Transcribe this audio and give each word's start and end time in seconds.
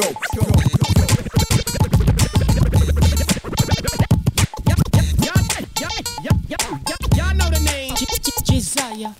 go. 0.00 1.18
Y'all 7.16 7.34
know 7.34 7.50
the 7.50 7.60
name. 7.64 7.94
Jesaya. 8.46 9.14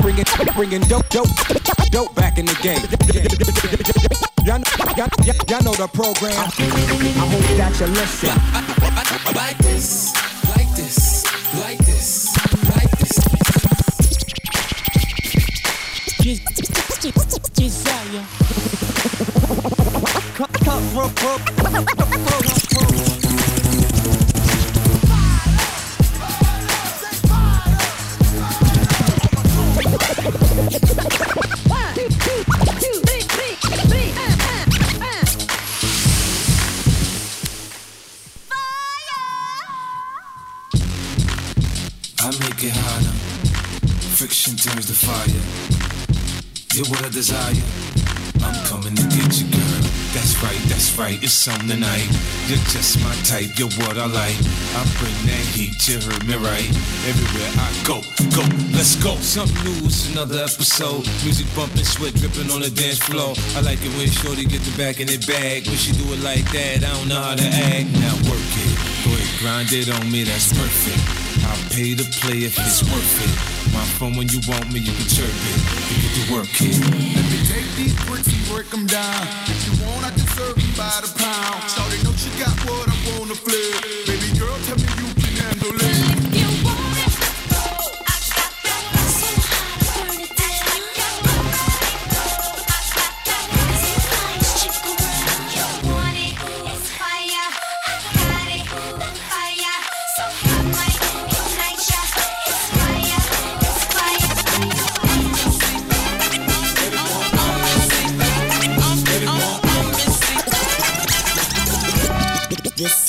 Bringing, 0.00 0.24
bringing 0.54 0.80
dope, 0.88 1.08
dope, 1.10 1.28
dope 1.90 2.14
back 2.14 2.38
in 2.38 2.46
the 2.46 2.54
game. 2.62 2.80
Y'all, 4.46 4.60
y'all, 4.96 5.08
y'all- 5.26 5.44
y'all 5.48 5.62
know 5.64 5.74
the 5.74 5.88
program. 5.88 6.32
I 6.32 6.44
hope 6.46 7.56
that 7.58 7.80
you 7.80 7.86
listen. 7.86 8.36
Like 9.34 9.58
this, 9.58 10.14
like 10.56 10.74
this, 10.76 11.24
like 11.56 11.78
this, 11.86 12.36
like 12.74 12.90
this. 12.98 13.20
Jesaya. 17.60 18.24
I 23.02 23.19
You're 46.80 46.96
what 46.96 47.04
I 47.04 47.10
desire. 47.10 47.60
I'm 48.40 48.56
coming 48.64 48.96
to 48.96 49.04
get 49.12 49.28
you, 49.36 49.44
girl. 49.52 49.84
That's 50.16 50.32
right, 50.40 50.56
that's 50.64 50.96
right. 50.96 51.22
It's 51.22 51.46
on 51.46 51.60
tonight. 51.68 52.08
You're 52.48 52.56
just 52.72 52.96
my 53.04 53.12
type. 53.20 53.52
You're 53.60 53.68
what 53.84 54.00
I 54.00 54.08
like. 54.08 54.32
I 54.72 54.80
bring 54.96 55.12
that 55.28 55.44
heat. 55.52 55.76
You 55.84 56.00
heard 56.00 56.24
me 56.24 56.40
right. 56.40 56.64
Everywhere 57.04 57.52
I 57.60 57.68
go, 57.84 58.00
go. 58.32 58.48
Let's 58.72 58.96
go. 58.96 59.12
Something 59.20 59.60
new. 59.60 59.84
It's 59.84 60.08
another 60.08 60.40
episode. 60.40 61.04
Music 61.20 61.44
bumping, 61.54 61.84
sweat 61.84 62.14
dripping 62.14 62.48
on 62.48 62.64
the 62.64 62.70
dance 62.70 62.96
floor. 62.96 63.36
I 63.56 63.60
like 63.60 63.84
it 63.84 63.92
when 64.00 64.08
Shorty 64.08 64.46
get 64.46 64.64
the 64.64 64.72
back 64.80 65.00
in 65.00 65.06
the 65.06 65.20
bag. 65.28 65.68
When 65.68 65.76
she 65.76 65.92
do 65.92 66.08
it 66.16 66.24
like 66.24 66.48
that, 66.56 66.80
I 66.80 66.88
don't 66.96 67.08
know 67.12 67.20
how 67.20 67.36
to 67.36 67.44
act. 67.44 67.92
Now 68.00 68.16
work 68.24 68.40
it. 68.56 68.69
Grind 69.40 69.72
it 69.72 69.88
on 69.88 70.12
me. 70.12 70.22
That's 70.22 70.52
perfect. 70.52 71.00
I'll 71.48 71.70
pay 71.70 71.94
to 71.94 72.04
play 72.20 72.44
if 72.44 72.58
it's 72.58 72.82
worth 72.84 73.24
it. 73.24 73.72
My 73.72 73.80
phone 73.96 74.14
when 74.14 74.28
you 74.28 74.38
want 74.46 74.70
me, 74.70 74.80
you 74.80 74.92
can 74.92 75.08
chirp 75.08 75.32
it. 75.32 75.56
You 75.88 75.96
get 75.96 76.12
to 76.12 76.24
work 76.34 76.60
it. 76.60 76.76
Let 77.16 77.24
me 77.24 77.40
take 77.48 77.64
these 77.72 77.96
bricks 78.04 78.28
and 78.28 78.44
break 78.52 78.68
them 78.68 78.84
down. 78.86 79.26
If 79.48 79.64
you 79.64 79.86
want, 79.86 80.04
I 80.04 80.10
can 80.10 80.28
them 80.28 80.70
by 80.76 80.92
the 81.00 81.08
pound. 81.16 81.56
Shawty 81.72 82.04
know 82.04 82.12
she 82.20 82.28
got 82.36 82.52
what 82.68 82.84
I 82.84 82.96
wanna 83.16 83.34
flip. 83.34 83.80
Baby 84.04 84.38
girl, 84.38 84.58
tell 84.68 84.76
me 84.76 84.88
you 85.00 85.08
can 85.16 85.32
handle 85.40 85.88
it. 85.88 86.09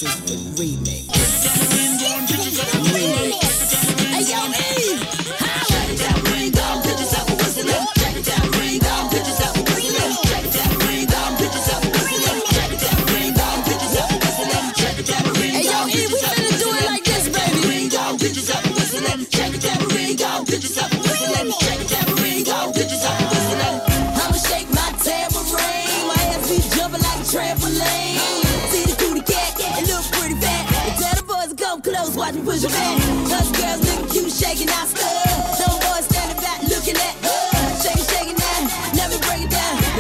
The 0.02 0.08
remix. 0.58 1.21
Some 34.52 35.80
boys 35.80 36.04
standing 36.12 36.36
back 36.44 36.60
looking 36.68 36.98
at 36.98 37.16
us. 37.24 37.84
Shake 37.84 37.96
it, 37.96 38.04
shake 38.12 38.30
it 38.32 38.38
down. 38.38 38.64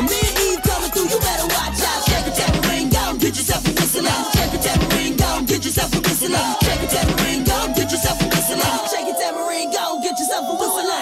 Me 0.04 0.20
and 0.20 0.40
Eve 0.44 0.62
coming 0.64 0.92
through, 0.92 1.08
you 1.08 1.20
better 1.24 1.48
watch 1.56 1.80
out. 1.80 2.04
Shake 2.04 2.28
it, 2.28 2.36
tambourine, 2.36 2.90
go, 2.90 3.16
get 3.16 3.38
yourself 3.38 3.64
a 3.66 3.72
whistle 3.72 4.06
on. 4.06 4.32
Shake 4.36 4.54
it, 4.54 4.62
tambourine, 4.62 5.16
go, 5.16 5.42
get 5.46 5.64
yourself 5.64 5.96
a 5.96 6.00
whistle. 6.02 6.36
Shake 6.64 6.84
tambourine, 6.90 7.44
go, 7.46 7.68
get 7.76 7.92
yourself 7.92 8.22
a 8.22 8.28
whistle. 8.28 8.60
Shake 8.92 9.16
tambourine, 9.18 9.72
go, 9.72 10.00
get 10.04 10.20
yourself 10.20 10.44
a 10.50 10.54
whistle. 10.60 11.01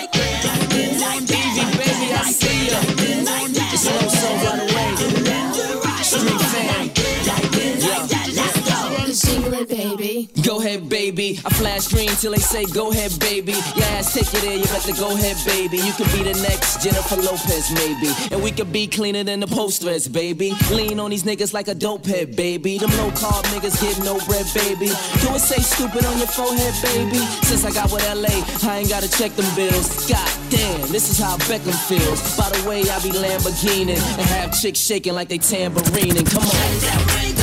I 11.46 11.50
flash 11.54 11.88
green 11.88 12.10
till 12.22 12.32
they 12.32 12.40
say 12.40 12.66
go 12.66 12.92
ahead, 12.92 13.18
baby. 13.20 13.54
Your 13.76 13.90
ass 13.98 14.14
take 14.14 14.34
it 14.34 14.42
there, 14.42 14.58
you 14.58 14.66
better 14.66 14.94
go 14.94 15.12
ahead, 15.16 15.38
baby. 15.46 15.78
You 15.78 15.94
could 15.94 16.12
be 16.12 16.24
the 16.24 16.34
next 16.42 16.82
Jennifer 16.82 17.18
Lopez, 17.18 17.72
maybe. 17.74 18.10
And 18.32 18.42
we 18.42 18.52
could 18.52 18.72
be 18.72 18.88
cleaner 18.88 19.24
than 19.24 19.40
the 19.40 19.48
post-res, 19.48 20.08
baby. 20.08 20.54
Lean 20.72 21.00
on 21.00 21.10
these 21.12 21.24
niggas 21.24 21.54
like 21.54 21.68
a 21.68 21.76
dope 21.76 22.06
head, 22.06 22.36
baby. 22.36 22.78
Them 22.78 22.92
low 22.98 23.12
carb 23.12 23.44
niggas 23.54 23.80
get 23.82 23.98
no 24.04 24.18
bread, 24.26 24.46
baby. 24.54 24.88
Do 25.22 25.36
it 25.36 25.40
say 25.40 25.62
stupid 25.62 26.06
on 26.06 26.18
your 26.18 26.28
forehead, 26.28 26.74
baby? 26.82 27.20
Since 27.46 27.66
I 27.66 27.72
got 27.72 27.92
with 27.92 28.06
LA, 28.08 28.36
I 28.70 28.80
ain't 28.80 28.90
gotta 28.90 29.10
check 29.10 29.32
them 29.34 29.50
bills. 29.56 30.10
God 30.10 30.32
damn, 30.50 30.92
this 30.92 31.10
is 31.10 31.20
how 31.20 31.38
Beckham 31.50 31.78
feels. 31.88 32.20
By 32.38 32.50
the 32.50 32.68
way, 32.68 32.82
I 32.82 33.00
be 33.02 33.12
Lamborghini 33.12 33.98
and 33.98 34.28
have 34.34 34.60
chicks 34.60 34.80
shaking 34.80 35.14
like 35.14 35.28
they 35.28 35.38
tambourine. 35.38 36.16
Come 36.26 36.44
on. 36.44 37.39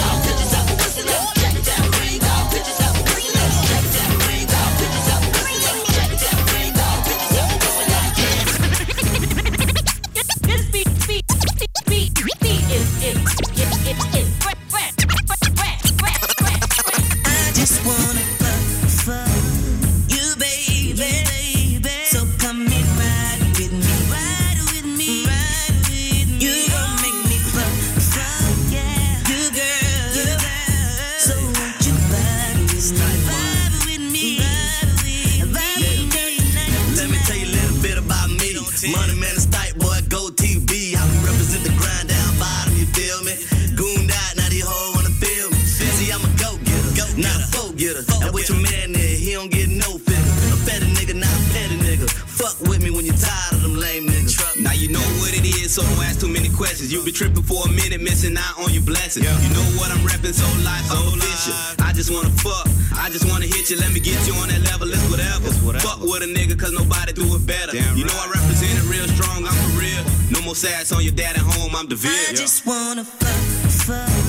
So 55.76 55.82
don't 55.82 56.04
ask 56.08 56.20
too 56.20 56.28
many 56.28 56.48
questions. 56.48 56.90
You 56.90 57.04
been 57.04 57.12
tripping 57.12 57.42
for 57.42 57.68
a 57.68 57.68
minute, 57.68 58.00
missing 58.00 58.34
out 58.34 58.56
on 58.56 58.72
your 58.72 58.82
blessings. 58.82 59.28
You 59.28 59.50
know 59.52 59.66
what 59.76 59.92
I'm 59.92 60.00
repping, 60.08 60.32
so 60.32 60.48
life, 60.64 60.88
I'm 60.88 61.12
official. 61.12 61.52
I 61.84 61.92
just 61.92 62.08
wanna 62.10 62.32
fuck, 62.40 62.64
I 62.96 63.10
just 63.10 63.28
wanna 63.28 63.44
hit 63.44 63.68
you. 63.68 63.76
Let 63.76 63.92
me 63.92 64.00
get 64.00 64.16
you 64.26 64.32
on 64.40 64.48
that 64.48 64.62
level, 64.72 64.88
it's 64.88 65.04
whatever. 65.12 65.52
Fuck 65.84 66.00
with 66.00 66.24
a 66.24 66.30
nigga, 66.32 66.58
cause 66.58 66.72
nobody 66.72 67.12
do 67.12 67.28
it 67.36 67.46
better. 67.46 67.76
you 67.76 68.06
know 68.08 68.16
I 68.16 68.26
represent 68.32 68.72
it 68.72 68.88
real 68.88 69.06
strong, 69.20 69.44
I'm 69.44 69.52
for 69.52 69.76
real. 69.76 70.02
No 70.32 70.40
more 70.46 70.54
sass 70.54 70.92
on 70.92 71.02
your 71.04 71.12
dad 71.12 71.36
at 71.36 71.44
home, 71.44 71.76
I'm 71.76 71.88
the 71.88 71.96
I 71.96 72.32
just 72.32 72.64
wanna 72.64 73.04
fuck, 73.04 73.70
fuck 73.84 74.25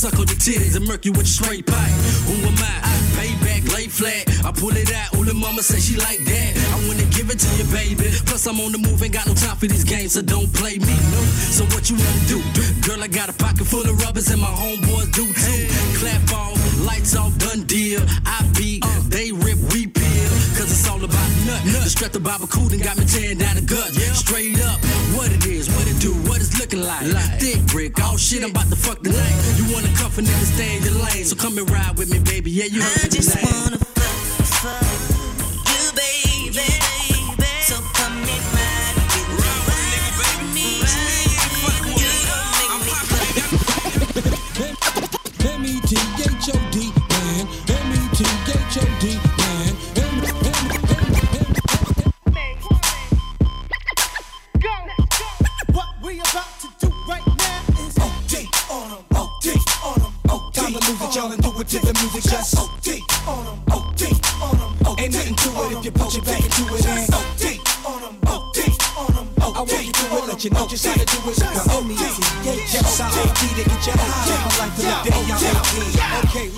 suck 0.00 0.18
on 0.18 0.26
your 0.32 0.40
titties 0.40 0.76
and 0.76 0.86
murk 0.86 1.04
you 1.04 1.12
with 1.12 1.28
a 1.28 1.28
straight 1.28 1.66
pipe. 1.66 1.92
Who 2.24 2.32
am 2.48 2.56
I? 2.56 2.80
Payback, 3.20 3.68
lay 3.76 3.86
flat. 3.86 4.24
I 4.46 4.50
pull 4.50 4.72
it 4.72 4.90
out. 4.94 5.12
Ooh, 5.16 5.26
the 5.26 5.34
mama 5.34 5.62
say 5.62 5.78
she 5.78 6.00
like 6.00 6.24
that. 6.24 6.50
I 6.72 6.88
wanna 6.88 7.04
give 7.12 7.28
it 7.28 7.38
to 7.38 7.50
you, 7.60 7.68
baby. 7.68 8.08
Plus, 8.24 8.46
I'm 8.46 8.58
on 8.60 8.72
the 8.72 8.78
move, 8.78 9.02
ain't 9.02 9.12
got 9.12 9.26
no 9.26 9.34
time 9.34 9.56
for 9.56 9.66
these 9.66 9.84
games, 9.84 10.12
so 10.14 10.22
don't 10.22 10.50
play 10.54 10.78
me. 10.78 10.96
No. 11.12 11.20
So 11.52 11.64
what 11.76 11.90
you 11.90 11.96
wanna 12.00 12.24
do? 12.32 12.40
Girl, 12.80 13.02
I 13.02 13.08
got 13.08 13.28
a 13.28 13.34
pocket 13.34 13.66
full 13.66 13.84
of 13.84 14.00
rubbers 14.00 14.30
and 14.30 14.40
my 14.40 14.48
homeboys 14.48 15.12
do 15.12 15.26
too. 15.36 15.62
Clap 16.00 16.32
off, 16.32 16.56
lights 16.80 17.14
off, 17.14 17.36
done 17.36 17.64
deal. 17.64 18.00
I 18.24 18.40
beat, 18.56 18.82
they 19.10 19.32
nut. 21.64 21.82
The 21.84 21.90
strap 21.90 22.12
the 22.12 22.20
Baba 22.20 22.46
Cool 22.46 22.72
and 22.72 22.82
got 22.82 22.96
me 22.98 23.04
tearing 23.04 23.38
down 23.38 23.56
the 23.56 23.62
gut. 23.62 23.90
Straight 24.14 24.58
up, 24.62 24.78
what 25.16 25.30
it 25.32 25.46
is, 25.46 25.68
what 25.68 25.86
it 25.86 25.98
do, 26.00 26.12
what 26.28 26.38
it's 26.40 26.58
looking 26.58 26.82
like. 26.82 27.06
Thick 27.40 27.60
brick, 27.66 27.92
oh 28.00 28.16
shit, 28.16 28.42
I'm 28.42 28.50
about 28.50 28.68
to 28.70 28.76
fuck 28.76 29.02
the 29.02 29.10
night. 29.10 29.36
You 29.58 29.72
wanna 29.72 29.88
cuff 29.96 30.18
a 30.18 30.22
nigga, 30.22 30.46
stay 30.54 30.76
in 30.76 30.82
your 30.84 30.94
lane. 31.04 31.24
So 31.24 31.36
come 31.36 31.58
and 31.58 31.68
ride 31.70 31.96
with 31.98 32.10
me, 32.10 32.18
baby. 32.18 32.50
Yeah, 32.50 32.66
you 32.66 32.82
heard 32.82 33.00
I 33.00 33.04
me 33.04 33.08
just 33.10 33.30
tonight. 33.30 33.52
wanna 33.52 33.99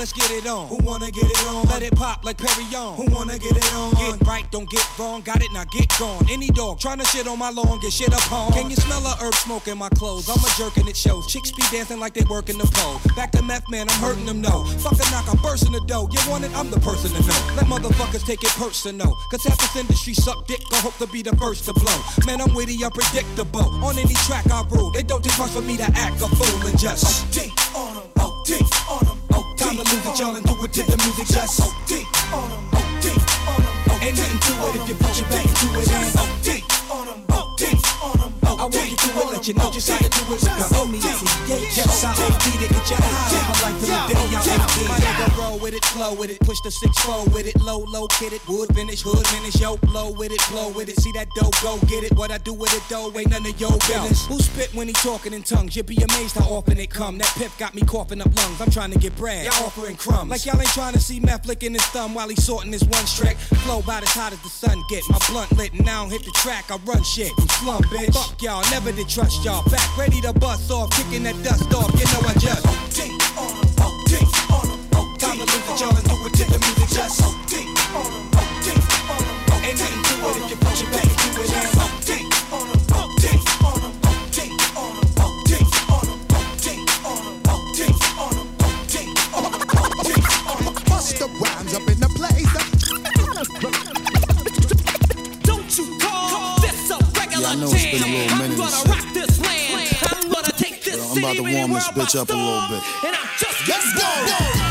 let's 0.03 0.13
get 0.13 0.33
it 0.33 0.49
on. 0.49 0.67
Who 0.67 0.79
wanna 0.83 1.13
get 1.13 1.31
it 1.31 1.47
on? 1.47 1.65
Let 1.69 1.81
it 1.81 1.95
pop 1.95 2.25
like 2.25 2.37
Perignon. 2.37 2.97
Who 2.97 3.07
wanna 3.15 3.39
get 3.39 3.57
it 3.57 3.73
on? 3.73 3.95
Get 3.95 4.27
right, 4.27 4.45
don't 4.51 4.69
get 4.69 4.85
wrong. 4.99 5.21
Got 5.21 5.45
it, 5.45 5.53
now 5.53 5.63
get 5.71 5.87
gone. 5.97 6.27
Any 6.29 6.49
dog 6.49 6.81
trying 6.81 6.99
to 6.99 7.05
shit 7.05 7.29
on 7.29 7.39
my 7.39 7.51
lawn, 7.51 7.79
get 7.79 7.93
shit 7.93 8.09
upon. 8.09 8.53
Can 8.53 8.69
you 8.69 8.75
smell 8.75 9.01
the 9.01 9.15
herb 9.23 9.35
smoke 9.35 9.69
in 9.69 9.79
my 9.79 9.89
clothes? 9.91 10.29
I'm 10.29 10.43
a 10.43 10.51
jerk 10.59 10.77
and 10.79 10.89
it 10.89 10.97
shows. 10.97 11.29
Chicks 11.29 11.53
be 11.53 11.63
dancing 11.71 12.01
like 12.01 12.15
they 12.15 12.25
working 12.25 12.59
the 12.59 12.69
pole. 12.75 12.99
Back 13.15 13.31
to 13.33 13.43
meth, 13.43 13.71
man, 13.71 13.89
I'm 13.89 14.01
hurting 14.01 14.27
them, 14.27 14.41
no. 14.41 14.65
Fuck 14.83 14.95
a 14.95 15.07
knock, 15.13 15.31
I'm 15.31 15.41
bursting 15.41 15.71
the 15.71 15.81
dough. 15.87 16.09
You 16.11 16.19
want 16.29 16.43
it? 16.43 16.51
I'm 16.57 16.69
the 16.69 16.81
person 16.81 17.13
to 17.15 17.21
know. 17.23 17.55
Let 17.55 17.67
motherfuckers 17.67 18.27
take 18.27 18.43
it 18.43 18.51
personal. 18.59 19.15
Cause 19.31 19.45
half 19.45 19.59
this 19.59 19.77
industry 19.77 20.15
suck 20.15 20.49
dick, 20.49 20.63
I 20.73 20.81
hope 20.81 20.99
to 20.99 21.07
be 21.07 21.23
the 21.23 21.37
first 21.37 21.65
to 21.67 21.75
blow. 21.75 21.99
Man, 22.27 22.41
I'm 22.41 22.53
witty, 22.55 22.83
unpredictable. 22.83 23.71
On 23.85 23.97
any 23.97 24.15
track 24.27 24.51
I 24.51 24.67
rule, 24.69 24.91
it 24.97 25.07
don't 25.07 25.23
take 25.23 25.39
much 25.39 25.53
for 25.53 25.63
me 25.63 25.77
to 25.77 25.87
act 25.95 26.21
a 26.23 26.27
fool 26.27 26.67
and 26.67 26.77
just 26.77 27.39
oh, 27.39 27.39
OD 27.39 27.62
to 30.73 30.83
the 30.83 30.97
music. 31.05 31.27
Just 31.29 31.61
OD 31.61 32.07
on 32.33 32.51
'em, 32.51 32.65
OD 32.73 33.07
on 33.47 33.61
'em, 33.61 33.75
OD. 33.93 34.03
Ain't 34.03 34.17
nothing 34.17 34.41
to 34.41 34.53
it 34.69 34.75
if 34.77 34.89
you 34.89 34.95
put 34.95 35.15
your 35.21 35.29
back 35.29 35.45
into 35.45 35.67
it. 35.79 35.89
And 35.93 36.17
OD 36.17 36.49
on 36.91 37.09
'em, 37.09 37.21
OD. 37.29 37.63
I 38.43 38.65
want 38.65 38.91
you 38.91 38.97
to 38.97 39.09
it, 39.13 39.33
let 39.33 39.49
you 39.49 39.55
know 39.55 39.71
just 39.71 39.91
how 39.91 39.99
to 39.99 40.09
do 40.09 40.33
it. 40.33 40.43
Yes, 40.43 42.05
I 42.05 42.13
OD 42.17 42.57
to 42.57 42.69
get 42.69 42.91
your 42.91 43.01
high. 43.01 43.43
My 43.49 43.57
life 43.63 43.83
in 43.83 43.89
the 43.91 44.15
day, 44.15 44.32
with 45.63 45.75
it, 45.75 45.85
flow 45.87 46.13
with 46.15 46.31
it, 46.31 46.41
push 46.41 46.61
the 46.61 46.71
six 46.71 46.99
four 47.05 47.25
with 47.27 47.47
it, 47.47 47.59
low, 47.63 47.79
low, 47.79 48.07
kid 48.09 48.33
it, 48.33 48.43
wood 48.49 48.75
finish, 48.75 49.03
hood 49.03 49.25
finish, 49.29 49.61
yo, 49.61 49.77
blow 49.77 50.11
with 50.11 50.33
it, 50.33 50.43
blow 50.51 50.69
with 50.71 50.89
it. 50.89 50.99
See 51.01 51.13
that 51.13 51.29
dough, 51.37 51.51
go 51.63 51.79
get 51.87 52.03
it. 52.03 52.13
What 52.17 52.33
I 52.33 52.39
do 52.39 52.53
with 52.53 52.75
it, 52.75 52.83
though, 52.91 53.17
ain't 53.17 53.31
none 53.31 53.47
of 53.47 53.61
your 53.61 53.71
business. 53.87 54.27
Who 54.27 54.39
spit 54.41 54.75
when 54.75 54.89
he 54.89 54.93
talking 54.95 55.33
in 55.33 55.43
tongues? 55.43 55.77
You'd 55.77 55.87
be 55.87 55.97
amazed 55.97 56.35
how 56.37 56.47
often 56.47 56.79
it 56.79 56.91
come. 56.91 57.19
That 57.19 57.33
pip 57.39 57.53
got 57.59 57.75
me 57.75 57.83
coughing 57.83 58.21
up 58.21 58.35
lungs. 58.37 58.61
I'm 58.61 58.71
trying 58.71 58.91
to 58.91 58.99
get 58.99 59.15
bread. 59.17 59.45
Y'all 59.45 59.67
offering 59.67 59.97
crumbs. 59.97 60.31
Like 60.31 60.45
y'all 60.45 60.61
ain't 60.61 60.69
trying 60.71 60.95
to 60.95 61.01
see 61.01 61.21
meth 61.21 61.47
licking 61.47 61.75
his 61.75 61.87
thumb 61.87 62.15
while 62.15 62.29
he 62.29 62.37
sorting 62.37 62.73
his 62.73 62.85
one 62.85 63.07
trick. 63.07 63.37
Flow 63.65 63.79
about 63.79 64.03
as 64.03 64.11
hot 64.11 64.33
as 64.33 64.43
the 64.43 64.49
sun 64.49 64.83
get. 64.91 65.03
My 65.09 65.19
blunt 65.31 65.53
lit 65.53 65.73
and 65.73 65.87
now 65.87 66.09
hit 66.09 66.25
the 66.25 66.33
track. 66.43 66.71
I 66.71 66.77
run 66.85 67.03
shit. 67.05 67.31
I'm 67.39 67.49
slum, 67.49 67.83
bitch. 67.85 68.13
Fuck 68.13 68.43
y'all, 68.43 68.69
never 68.71 68.91
did 68.91 69.09
trust 69.09 69.45
y'all. 69.45 69.63
Back 69.71 69.97
ready 69.97 70.21
to 70.23 70.33
bust 70.33 70.71
off, 70.73 70.91
kicking 70.91 71.23
that 71.23 71.41
dust 71.45 71.73
off. 71.73 71.93
You 71.95 72.07
know 72.07 72.29
I 72.29 72.35
just 72.35 73.62
it, 76.27 76.31
y'all, 76.31 76.31
and 76.31 76.31
do 76.31 76.31
it 76.31 76.35
to 76.35 76.45
the 76.45 76.59
music. 76.59 76.89
Just 76.91 77.23
OD 77.23 77.55
OD 77.95 78.69
on 79.11 79.25
'em, 79.25 79.37
ain't 79.65 79.79
nothing 79.79 80.03
it 80.23 80.37
if 80.37 80.51
you 80.51 80.57
put 80.57 80.77
your 80.81 80.91
back 80.91 81.09
into 81.11 81.41
it. 81.43 81.51
And 81.53 81.79
OD 81.83 82.11
OD 82.53 82.83
OD 82.93 83.25
OD 84.05 84.39
OD 84.77 85.01
OD 85.19 85.51
on 85.93 86.07
'em, 86.09 86.21
OD 87.51 87.79
on 88.19 88.35
'em, 88.35 88.49
OD 88.61 90.11
on 90.51 90.67
'em. 90.67 90.85
Bust 90.89 91.19
the 91.19 91.27
rhymes 91.41 91.75
up 91.75 91.89
in 91.91 91.99
the 92.01 92.09
place. 92.09 92.53
Don't 95.43 95.79
you 95.79 95.87
call 95.99 96.59
this 96.61 96.91
a 96.91 96.99
regular 97.19 97.49
I 97.49 97.55
know 97.57 97.71
it's 97.71 97.85
been 97.85 98.03
a 98.03 98.05
jam. 98.05 98.13
little 98.13 98.33
I'm 98.33 98.39
minute 98.39 98.59
gonna 98.59 98.91
rock 98.91 99.07
this 99.15 99.39
land. 99.41 99.89
I'm 100.13 100.31
gonna 100.31 100.53
take 100.57 100.83
this 100.85 100.97
Yo, 100.97 101.03
I'm 101.13 101.19
about 101.19 101.37
to 101.37 101.43
warm 101.43 101.73
this 101.73 101.89
bitch 101.89 102.15
up 102.21 102.31
a 102.31 102.35
little 102.35 102.69
bit. 102.69 102.83
And 103.07 103.17
I'm 103.17 103.29
just 103.39 103.69
Let's 103.69 103.93
go. 103.95 104.62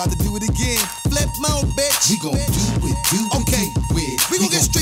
Started. 0.00 0.18
Huh. 0.18 0.24
You 0.24 0.30
about 0.30 0.30
to 0.30 0.30
do 0.30 0.36
it 0.36 0.42
again. 0.48 0.78
Flip 1.10 1.28
mode, 1.40 1.68
bitch. 1.76 2.10
We 2.10 2.16
gon' 2.16 2.32
do 2.32 2.38
it, 2.38 2.96
do 3.10 3.26
it, 3.26 3.36
Okay. 3.36 3.70
do 3.88 3.96
it. 3.98 4.30
We 4.30 4.38
gon' 4.38 4.48
get 4.50 4.62
straight 4.62 4.79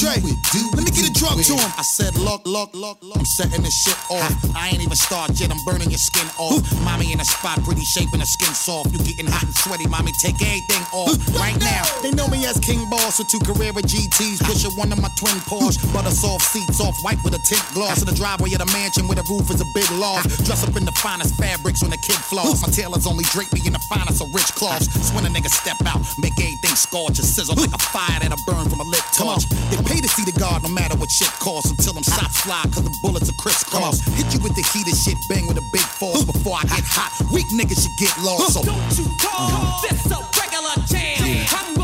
Dre, 0.00 0.16
let 0.16 0.80
me 0.80 0.92
get 0.96 1.04
a 1.04 1.12
drug 1.12 1.36
to 1.44 1.52
him. 1.52 1.70
I 1.76 1.84
said, 1.84 2.16
look, 2.16 2.48
look, 2.48 2.72
look, 2.72 3.04
look. 3.04 3.20
I'm 3.20 3.28
setting 3.36 3.60
this 3.60 3.76
shit 3.84 4.00
off. 4.08 4.32
I 4.56 4.72
ain't 4.72 4.80
even 4.80 4.96
started 4.96 5.36
yet. 5.36 5.52
I'm 5.52 5.60
burning 5.68 5.92
your 5.92 6.00
skin 6.00 6.24
off. 6.40 6.64
Mommy 6.80 7.12
in 7.12 7.20
a 7.20 7.24
spot, 7.28 7.60
pretty 7.68 7.84
shape 7.84 8.08
and 8.16 8.22
the 8.22 8.24
skin 8.24 8.48
soft. 8.56 8.96
You 8.96 8.98
getting 9.04 9.28
hot 9.28 9.44
and 9.44 9.52
sweaty, 9.52 9.84
mommy. 9.92 10.16
Take 10.16 10.40
everything 10.40 10.80
off 10.96 11.20
right 11.36 11.52
now. 11.60 11.84
They 12.00 12.16
know 12.16 12.24
me 12.32 12.48
as 12.48 12.56
King 12.64 12.80
Boss 12.88 13.20
with 13.20 13.28
two 13.28 13.44
Carrera 13.44 13.84
GTs. 13.84 14.40
Pushing 14.40 14.72
one 14.80 14.88
of 14.88 15.04
my 15.04 15.12
twin 15.20 15.36
Porsche. 15.44 15.76
Butter 15.92 16.16
soft 16.16 16.48
seats, 16.48 16.80
off 16.80 16.96
white 17.04 17.20
with 17.20 17.36
a 17.36 17.42
tint 17.44 17.60
gloss. 17.76 18.00
In 18.00 18.08
the 18.08 18.16
driveway 18.16 18.56
of 18.56 18.64
the 18.64 18.70
mansion 18.72 19.04
where 19.04 19.20
the 19.20 19.26
roof 19.28 19.52
is 19.52 19.60
a 19.60 19.68
big 19.76 19.90
loft. 20.00 20.32
Dress 20.48 20.64
up 20.64 20.72
in 20.80 20.88
the 20.88 20.96
finest 20.96 21.36
fabrics 21.36 21.84
when 21.84 21.92
the 21.92 22.00
kid 22.00 22.16
floss. 22.16 22.64
My 22.64 22.72
tailors 22.72 23.04
only 23.04 23.28
drape 23.36 23.52
me 23.52 23.60
in 23.68 23.76
the 23.76 23.84
finest 23.92 24.24
of 24.24 24.32
rich 24.32 24.48
cloths. 24.56 24.88
So 24.88 25.12
when 25.12 25.28
a 25.28 25.32
nigga 25.32 25.52
step 25.52 25.76
out, 25.84 26.00
make 26.16 26.40
everything 26.40 26.72
scorch 26.72 27.20
and 27.20 27.28
sizzle 27.28 27.60
like 27.60 27.76
a 27.76 27.82
fire 27.92 28.16
that'll 28.16 28.40
burn 28.48 28.64
from 28.64 28.80
a 28.80 28.88
lit 28.88 29.04
torch. 29.12 29.44
They 29.68 29.89
pay 29.90 30.00
to 30.00 30.08
see 30.08 30.22
the 30.22 30.36
guard 30.38 30.62
no 30.62 30.70
matter 30.70 30.96
what 30.96 31.10
shit 31.10 31.32
costs 31.42 31.70
until 31.70 31.92
them 31.92 32.04
shots 32.06 32.40
fly 32.40 32.62
cause 32.70 32.84
the 32.84 32.94
bullets 33.02 33.28
are 33.28 33.38
crisscross. 33.42 33.98
Hit 34.14 34.32
you 34.32 34.40
with 34.40 34.54
the 34.54 34.62
heated 34.70 34.94
shit, 34.94 35.18
bang 35.28 35.46
with 35.46 35.58
a 35.58 35.66
big 35.72 35.82
force 35.82 36.22
before 36.22 36.54
I 36.54 36.62
get 36.62 36.86
hot. 36.86 37.10
Weak 37.34 37.46
niggas 37.50 37.82
should 37.82 37.96
get 37.98 38.14
lost. 38.22 38.54
So 38.54 38.62
Don't 38.62 38.78
you 38.94 39.06
call 39.18 39.50
uh-huh. 39.50 39.90
this 39.90 40.06
a 40.14 40.18
regular 40.38 40.74
jam. 40.86 41.18
I'm 41.50 41.79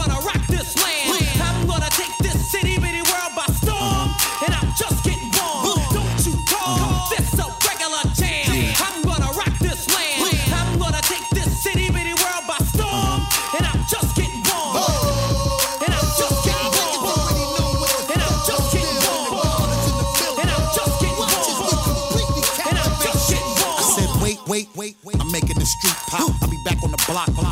I'm 25.89 26.36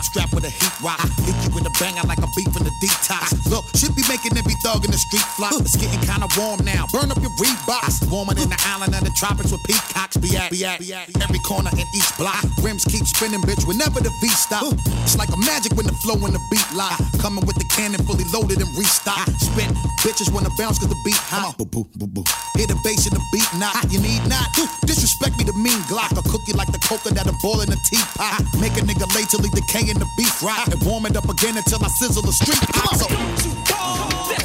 strapped 0.05 0.33
with 0.35 0.45
a 0.45 0.53
heat 0.53 0.75
rock. 0.85 1.01
Hit 1.25 1.37
you 1.43 1.51
with 1.57 1.65
a 1.65 1.75
banger 1.81 2.05
like 2.05 2.21
a 2.21 2.29
beef 2.37 2.53
in 2.53 2.63
the 2.63 2.75
detox. 2.79 3.33
Look, 3.49 3.65
should 3.75 3.97
be 3.97 4.05
making 4.07 4.37
every 4.37 4.55
thug 4.61 4.85
in 4.85 4.93
the 4.93 5.01
street 5.01 5.25
flop. 5.35 5.57
It's 5.65 5.77
getting 5.77 6.01
kinda 6.05 6.29
warm 6.37 6.61
now. 6.65 6.85
Burn 6.93 7.11
up 7.11 7.19
your 7.25 7.33
Reeboks. 7.41 8.05
Warmer 8.13 8.35
than 8.37 8.53
the 8.53 8.61
island 8.69 8.95
of 8.95 9.03
the 9.03 9.15
tropics 9.17 9.51
where 9.51 9.65
peacocks 9.65 10.17
be 10.21 10.37
at. 10.37 10.53
Be 10.53 10.65
at, 10.65 10.79
be 10.79 10.93
at. 10.93 11.09
Every 11.25 11.41
corner 11.41 11.73
in 11.73 11.87
each 11.97 12.11
block. 12.21 12.45
Rims 12.61 12.85
keep 12.85 13.09
spinning, 13.09 13.41
bitch, 13.43 13.67
whenever 13.67 14.01
the 14.05 14.13
V 14.21 14.29
stop. 14.29 14.77
It's 15.03 15.17
like 15.17 15.33
a 15.33 15.41
magic 15.49 15.73
when 15.75 15.87
the 15.87 15.97
flow 16.05 16.21
and 16.21 16.35
the 16.37 16.43
beat 16.53 16.69
lock. 16.77 17.01
Coming 17.25 17.45
with 17.49 17.57
the 17.57 17.69
cannon 17.73 18.05
fully 18.05 18.29
loaded 18.29 18.61
and 18.61 18.71
restock. 18.77 19.25
Spit, 19.41 19.73
bitches 20.05 20.29
wanna 20.33 20.53
bounce 20.61 20.79
cause 20.79 20.93
the 20.93 21.01
beat 21.05 21.23
hot. 21.33 21.57
Boo 21.57 21.65
boo 21.65 21.89
boo 21.97 22.07
boo. 22.07 22.25
Hear 22.57 22.69
the 22.69 22.79
bass 22.85 23.09
and 23.09 23.17
the 23.17 23.25
beat 23.33 23.49
knock. 23.57 23.81
You 23.91 24.01
need 24.01 24.23
not 24.29 24.53
disrespect 24.85 25.39
me 25.39 25.45
to 25.45 25.53
mean 25.55 25.81
Glock. 25.89 26.13
I'll 26.15 26.23
cook 26.23 26.43
you 26.47 26.55
like 26.55 26.71
the 26.71 26.79
coca 26.79 27.13
that'll 27.15 27.35
boil 27.43 27.61
in 27.63 27.73
a 27.73 27.79
tea 27.89 27.95
heat 27.95 28.11
pot. 28.19 28.43
Make 28.61 28.77
a 28.77 28.83
nigga 28.83 29.07
late 29.15 29.29
till 29.31 29.43
he 29.43 29.51
decay 29.51 29.91
in 29.95 30.01
the 30.01 30.11
beef 30.17 30.43
rot. 30.43 30.73
And 30.73 30.83
warm 30.85 31.07
it 31.07 31.17
up 31.17 31.29
again 31.29 31.57
until 31.57 31.83
I 31.83 31.89
sizzle 31.89 32.23
the 32.23 32.33
street. 32.33 32.61
Come 32.73 32.89
on. 32.91 32.99
So, 32.99 34.44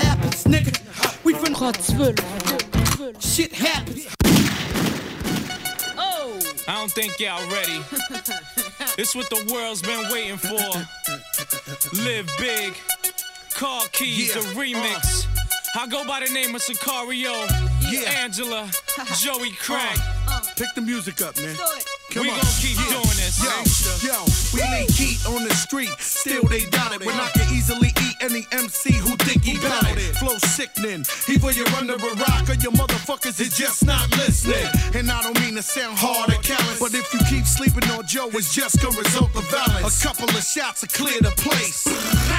faults 0.00 0.46
or 0.46 0.48
mishaps, 0.48 0.72
nigga. 0.74 1.24
We 1.24 1.34
finna 1.34 1.54
Shit 3.20 3.52
happens. 3.52 4.06
Oh. 5.96 6.38
I 6.66 6.74
don't 6.74 6.90
think 6.92 7.18
y'all 7.18 7.42
ready. 7.50 7.80
it's 8.98 9.14
what 9.14 9.28
the 9.30 9.50
world's 9.52 9.82
been 9.82 10.10
waiting 10.10 10.36
for. 10.36 10.56
Live 12.02 12.28
big. 12.38 12.74
Car 13.54 13.82
keys, 13.92 14.34
Yeah, 14.34 14.42
a 14.42 14.44
uh. 14.44 14.54
remix. 14.54 15.26
I 15.76 15.86
go 15.86 16.06
by 16.06 16.20
the 16.26 16.32
name 16.32 16.54
of 16.54 16.62
Sacario. 16.62 17.34
Yeah. 17.90 18.10
Angela, 18.22 18.70
Joey 19.20 19.50
uh, 19.50 19.52
Crack. 19.60 19.98
Uh. 20.28 20.40
Pick 20.56 20.68
the 20.74 20.80
music 20.80 21.20
up, 21.22 21.36
man. 21.38 21.56
Come 22.10 22.22
we 22.22 22.30
on. 22.30 22.36
gon' 22.40 22.46
keep 22.60 22.76
Yeah. 22.76 22.94
doing 22.94 23.18
this. 23.18 23.38
Yo, 24.02 24.08
yo, 24.08 24.24
we 24.54 24.62
lean 24.62 24.88
heat 24.88 25.26
on 25.26 25.46
the 25.46 25.54
street, 25.54 25.90
still 25.98 26.44
they 26.44 26.64
doubt 26.70 26.94
it. 26.94 27.04
When 27.04 27.14
I 27.14 27.28
can 27.30 27.52
easily 27.54 27.88
eat 27.88 28.16
any 28.20 28.46
MC 28.52 28.92
who 28.92 29.16
think 29.24 29.44
he 29.44 29.58
bout 29.58 29.96
it. 29.96 30.16
Flow 30.16 30.36
sickening, 30.38 31.04
either 31.28 31.52
you're 31.52 31.68
under 31.76 31.94
a 31.94 32.14
rock 32.16 32.48
or 32.48 32.54
your 32.54 32.72
motherfuckers 32.72 33.40
is 33.40 33.56
just 33.56 33.84
not 33.84 34.10
listening. 34.16 34.66
And 34.94 35.10
I 35.10 35.22
don't 35.22 35.38
mean 35.40 35.54
to 35.56 35.62
sound 35.62 35.98
hard 35.98 36.30
or 36.30 36.40
callous, 36.42 36.80
but 36.80 36.94
if 36.94 37.12
you 37.12 37.20
keep 37.28 37.46
sleeping 37.46 37.88
on 37.90 38.06
Joe, 38.06 38.30
it's 38.32 38.54
just 38.54 38.80
gonna 38.82 38.96
result 38.98 39.34
of 39.36 39.44
violence. 39.50 40.02
A 40.02 40.06
couple 40.06 40.28
of 40.28 40.44
shots 40.44 40.80
to 40.80 40.88
clear 40.88 41.20
the 41.20 41.32
place. 41.36 41.84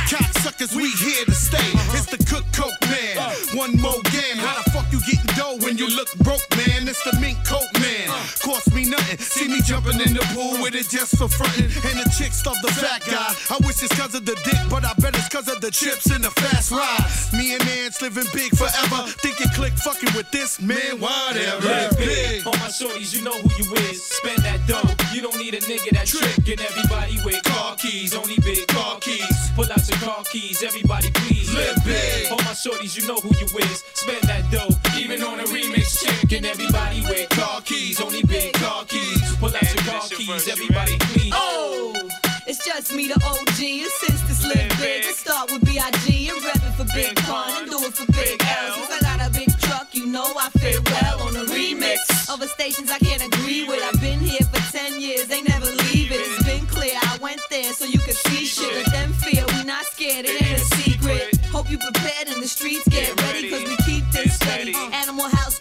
Cocksuckers, 0.10 0.76
we 0.76 0.90
here 0.92 1.26
to 1.26 1.36
stay. 1.36 1.58
Uh-huh. 1.58 1.98
It's 1.98 2.08
the 2.08 2.18
cook 2.26 2.46
coke 2.54 2.80
man. 2.90 3.18
Uh. 3.18 3.34
One 3.56 3.78
more 3.80 4.02
game. 4.12 4.38
How 4.38 4.62
the 4.62 4.70
fuck 4.72 4.92
you 4.92 5.00
getting 5.02 5.30
dough 5.36 5.58
when 5.64 5.78
you 5.78 5.88
look 5.90 6.10
broke, 6.20 6.44
man? 6.56 6.88
It's 6.88 7.04
the 7.04 7.18
mink 7.20 7.38
coat 7.46 7.70
man. 7.80 8.10
Uh. 8.10 8.20
Cost 8.44 8.74
me 8.74 8.90
nothing. 8.90 9.18
See 9.20 9.48
me 9.48 9.62
jumping 9.66 10.00
in 10.02 10.14
the 10.14 10.26
pool 10.34 10.62
with 10.62 10.76
it 10.76 10.90
just 10.90 11.18
for 11.18 11.28
frontin'. 11.28 11.70
And 11.88 11.96
the 12.02 12.10
chicks 12.18 12.46
love 12.46 12.58
the 12.62 12.72
fat 12.74 13.02
guy. 13.06 13.34
I 13.50 13.58
wish 13.66 13.82
it's 13.84 13.94
cause 13.96 14.16
of 14.16 14.26
the 14.26 14.36
dick, 14.44 14.60
but 14.70 14.84
I 14.86 14.94
bet 15.00 15.16
it's 15.16 15.30
cause 15.30 15.48
of 15.48 15.62
the 15.62 15.69
chips 15.72 16.10
and 16.12 16.24
the 16.24 16.32
fast 16.32 16.72
ride. 16.72 17.06
Me 17.34 17.54
and 17.54 17.64
Nance 17.66 18.02
living 18.02 18.26
big 18.34 18.56
forever. 18.56 19.04
Think 19.22 19.40
you 19.40 19.48
click 19.54 19.74
fucking 19.74 20.10
with 20.16 20.30
this 20.32 20.62
man, 20.62 21.00
whatever. 21.00 21.68
Live 21.68 21.98
big. 21.98 22.46
All 22.46 22.54
my 22.54 22.70
shorties, 22.70 23.14
you 23.16 23.24
know 23.24 23.34
who 23.34 23.50
you 23.58 23.74
is. 23.90 24.04
Spend 24.04 24.42
that 24.44 24.66
dough. 24.68 24.88
You 25.14 25.22
don't 25.22 25.38
need 25.38 25.54
a 25.54 25.62
nigga 25.62 25.92
that 25.92 26.08
trick. 26.08 26.38
And 26.48 26.62
everybody 26.62 27.20
with 27.24 27.44
car 27.44 27.76
keys, 27.76 28.16
only 28.16 28.38
big 28.40 28.68
car 28.68 29.00
keys. 29.00 29.52
Pull 29.56 29.72
out 29.72 29.88
your 29.88 30.00
car 30.00 30.24
keys, 30.32 30.64
everybody 30.64 31.12
please. 31.12 31.54
Live 31.54 31.78
big. 31.86 32.32
All 32.32 32.38
my 32.38 32.56
shorties, 32.56 32.98
you 32.98 33.08
know 33.08 33.18
who 33.18 33.30
you 33.38 33.48
is. 33.66 33.84
Spend 33.94 34.24
that 34.24 34.50
dough. 34.52 34.74
Even 34.98 35.22
on 35.24 35.40
a 35.40 35.44
remix 35.44 36.02
chick. 36.02 36.32
And 36.32 36.46
everybody 36.46 37.02
with 37.02 37.30
car 37.30 37.62
keys, 37.62 38.02
only 38.02 38.24
big 38.24 38.54
car 38.54 38.86
keys. 38.86 39.36
Pull 39.38 39.56
out 39.56 39.74
your 39.74 39.84
car 39.84 40.02
keys, 40.10 40.48
everybody 40.48 40.98
please. 41.00 41.34
Oh, 41.36 42.10
it's 42.50 42.66
just 42.66 42.94
me, 42.96 43.08
the 43.08 43.14
OG. 43.22 43.62
And 43.62 43.94
since 44.02 44.22
this 44.26 44.44
live 44.44 44.70
big, 44.82 45.06
let's 45.06 45.20
start 45.20 45.52
with 45.52 45.64
B.I.G. 45.66 46.30
and 46.30 46.44
rep 46.44 46.58
for 46.74 46.86
Big 46.96 47.16
Pun 47.18 47.62
and 47.62 47.70
do 47.70 47.78
it 47.78 47.94
for 47.94 48.12
Big 48.12 48.42
L. 48.42 48.74
Since 48.74 48.92
I 48.92 49.00
got 49.06 49.22
a 49.22 49.30
big 49.32 49.52
truck, 49.60 49.94
you 49.94 50.08
know 50.08 50.26
I 50.26 50.50
fit 50.58 50.82
well 50.90 51.28
on 51.28 51.36
a 51.38 51.46
remix. 51.54 51.98
Other 52.28 52.48
stations 52.48 52.90
I 52.90 52.98
can't 52.98 53.22
agree 53.22 53.68
with. 53.68 53.84
I've 53.84 54.02
been 54.02 54.20
here 54.20 54.42
for 54.50 54.62
10 54.76 55.00
years, 55.00 55.28
they 55.28 55.42
never 55.42 55.68
leave 55.94 56.12
it. 56.12 56.22
It's 56.26 56.44
been 56.44 56.66
clear, 56.66 56.98
I 56.98 57.20
went 57.22 57.42
there 57.52 57.72
so 57.74 57.86
you 57.86 58.00
could 58.00 58.18
see 58.28 58.46
shit. 58.46 58.74
Let 58.74 58.92
them 58.94 59.14
fear, 59.14 59.46
we 59.54 59.64
not 59.64 59.86
scared, 59.86 60.26
it 60.26 60.42
ain't 60.42 60.58
a 60.58 60.66
secret. 60.82 61.38
Hope 61.54 61.70
you 61.70 61.78
prepared 61.78 62.30
in 62.34 62.42
the 62.42 62.48
streets, 62.48 62.88
get 62.90 63.14
ready, 63.22 63.50
cause 63.50 63.64
we 63.64 63.78
keep 63.86 64.10
this 64.12 64.36
steady. 64.36 64.74
Animal 64.94 65.30
house 65.30 65.60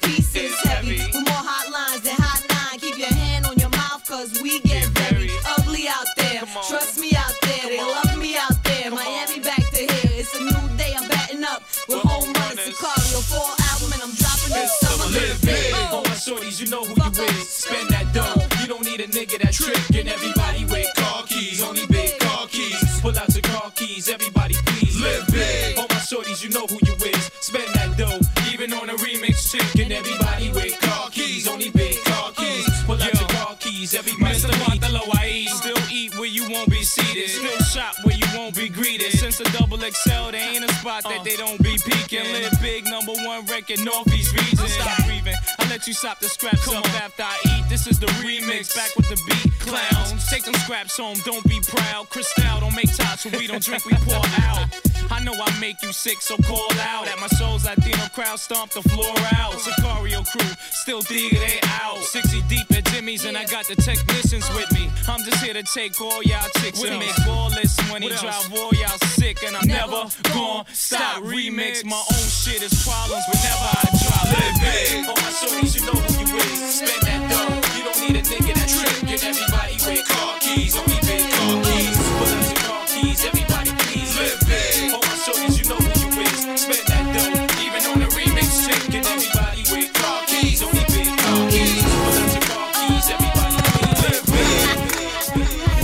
seated. 36.99 37.31
Still 37.31 37.59
shop 37.65 37.95
where 38.05 38.17
you 38.17 38.27
won't 38.35 38.55
be 38.55 38.69
greeted. 38.69 39.13
Since 39.13 39.39
the 39.39 39.45
double 39.57 39.79
XL, 39.79 40.31
there 40.31 40.37
ain't 40.37 40.65
a 40.65 40.73
spot 40.75 41.05
that 41.05 41.25
they 41.25 41.37
don't 41.37 41.61
be 41.63 41.79
peeking. 41.85 42.33
Live 42.33 42.55
big, 42.61 42.85
number 42.85 43.13
one 43.25 43.45
record, 43.47 43.81
Northeast 43.85 44.33
region. 44.35 44.69
Stop 44.69 45.05
breathing. 45.07 45.35
I 45.59 45.69
let 45.69 45.87
you 45.87 45.93
stop 45.93 46.21
the 46.21 46.29
scraps 46.29 46.69
up 46.73 46.85
after 47.03 47.23
I 47.23 47.37
eat. 47.57 47.69
This 47.69 47.87
is 47.87 47.99
the 47.99 48.07
remix, 48.23 48.75
back 48.75 48.95
with 48.97 49.09
the 49.09 49.19
beat. 49.27 49.53
Clowns, 49.61 49.98
take 50.31 50.45
them 50.45 50.55
scraps 50.55 50.97
home, 50.97 51.17
don't 51.25 51.45
be 51.49 51.61
proud. 51.67 52.09
Cristal, 52.11 52.61
don't 52.61 52.75
make 52.75 52.95
tots 52.95 53.25
when 53.25 53.39
we 53.39 53.47
don't 53.47 53.63
drink, 53.63 53.85
we 53.85 53.95
pour 54.05 54.23
out. 54.45 54.69
I 55.11 55.25
know 55.25 55.33
I 55.33 55.51
make 55.61 55.83
you 55.83 55.93
sick, 55.93 56.21
so 56.21 56.37
call 56.37 56.73
out. 56.81 57.09
At 57.09 57.19
my 57.19 57.29
soul's 57.29 57.65
Latino 57.65 58.07
crowd, 58.15 58.39
stomp 58.39 58.73
the 58.73 58.83
floor 58.83 59.15
out. 59.41 59.55
Sacario 59.55 60.25
crew, 60.31 60.51
still 60.71 61.01
dig 61.03 61.33
they 61.33 61.59
out. 61.81 61.99
60 61.99 62.43
deep 62.49 62.71
at 62.71 62.85
Jimmy's, 62.87 63.25
and 63.25 63.37
I 63.37 63.45
got 63.47 63.67
the 63.67 63.77
technicians 63.77 64.49
with 64.55 64.71
me. 64.73 64.91
I'm 65.09 65.23
just 65.25 65.43
here 65.43 65.55
to 65.55 65.63
take 65.63 66.01
all 66.01 66.23
y'all 66.23 66.49
chicks 66.61 66.83
and 66.83 66.99
make 66.99 67.17
ballers 67.27 67.75
when 67.91 68.03
he 68.03 68.09
drive 68.11 68.53
all 68.53 68.73
y'all 68.75 68.99
sick. 69.17 69.43
And 69.43 69.57
I'm 69.57 69.67
never 69.67 70.05
gon' 70.35 70.65
stop. 70.73 71.23
Remix 71.23 71.85
my 71.85 71.97
own 71.97 72.29
shit 72.29 72.63
is 72.63 72.75
problems 72.85 73.25
whenever 73.33 73.69
I 73.75 73.89
drop. 74.03 74.25
Live 74.37 74.57
big. 74.61 75.09
All 75.09 75.17
my 75.17 75.33
shorties, 75.41 75.75
you 75.75 75.87
know 75.87 75.99
who 75.99 76.21
you 76.21 76.37
is. 76.37 76.75
Spend 76.79 77.03
that 77.03 77.31
dough. 77.31 77.79
You 77.79 77.85
don't 77.85 77.98
need 78.31 78.41
a 78.41 78.43
nigga 78.43 78.55
that 78.55 78.69
trick. 78.69 79.03
And 79.03 79.23
everybody 79.25 79.77
with 79.87 80.05
car 80.09 80.39
keys, 80.41 80.77
only 80.77 80.99
big 81.07 81.25
car 81.33 81.63
keys. 81.65 81.97
Pull 81.97 82.29
out 82.29 82.45
your 82.45 82.61
car 82.69 82.85
keys, 82.87 83.25
everybody 83.25 83.71
please. 83.79 84.11
Live 84.19 84.41
big. 84.49 84.93
All 84.93 85.01
my 85.01 85.17
shorties, 85.17 85.57
you 85.59 85.65
know 85.69 85.81
who 85.81 85.89
you 85.89 86.09
is. 86.23 86.39
Spend 86.61 86.85
that 86.89 87.05
dough. 87.15 87.65
Even 87.65 87.83
on 87.89 88.03
a 88.03 88.09
remix 88.13 88.67
chick. 88.67 88.95
And 88.95 89.07
everybody 89.07 89.63
with 89.73 89.93
car 89.95 90.21
keys, 90.27 90.63
only 90.63 90.85
big 90.93 91.09
car 91.19 91.41
keys. 91.49 91.83
Pull 91.85 92.17
out 92.19 92.33
your 92.37 92.45
car 92.53 92.69
keys, 92.77 93.07
everybody 93.09 93.57
please. 93.65 94.01
Live 94.05 94.25
big. 94.29 94.61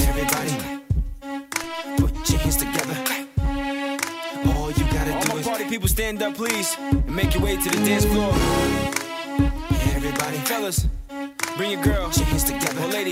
Everybody, 0.08 0.52
put 1.96 2.12
your 2.30 2.38
hands 2.40 2.56
together. 2.56 2.96
All 4.52 4.70
you 4.70 4.84
gotta 4.92 5.12
do 5.20 5.32
my 5.32 5.40
is 5.40 5.46
party 5.46 5.64
people 5.64 5.88
stand 5.88 6.22
up, 6.22 6.34
please, 6.34 6.76
and 6.78 7.08
make 7.14 7.34
your 7.34 7.42
way 7.42 7.56
to 7.56 7.68
the 7.70 7.80
dance 7.84 8.04
floor. 8.04 8.32
everybody, 9.96 10.38
Fellas, 10.44 10.86
bring 11.56 11.70
your 11.72 11.82
girl. 11.82 12.03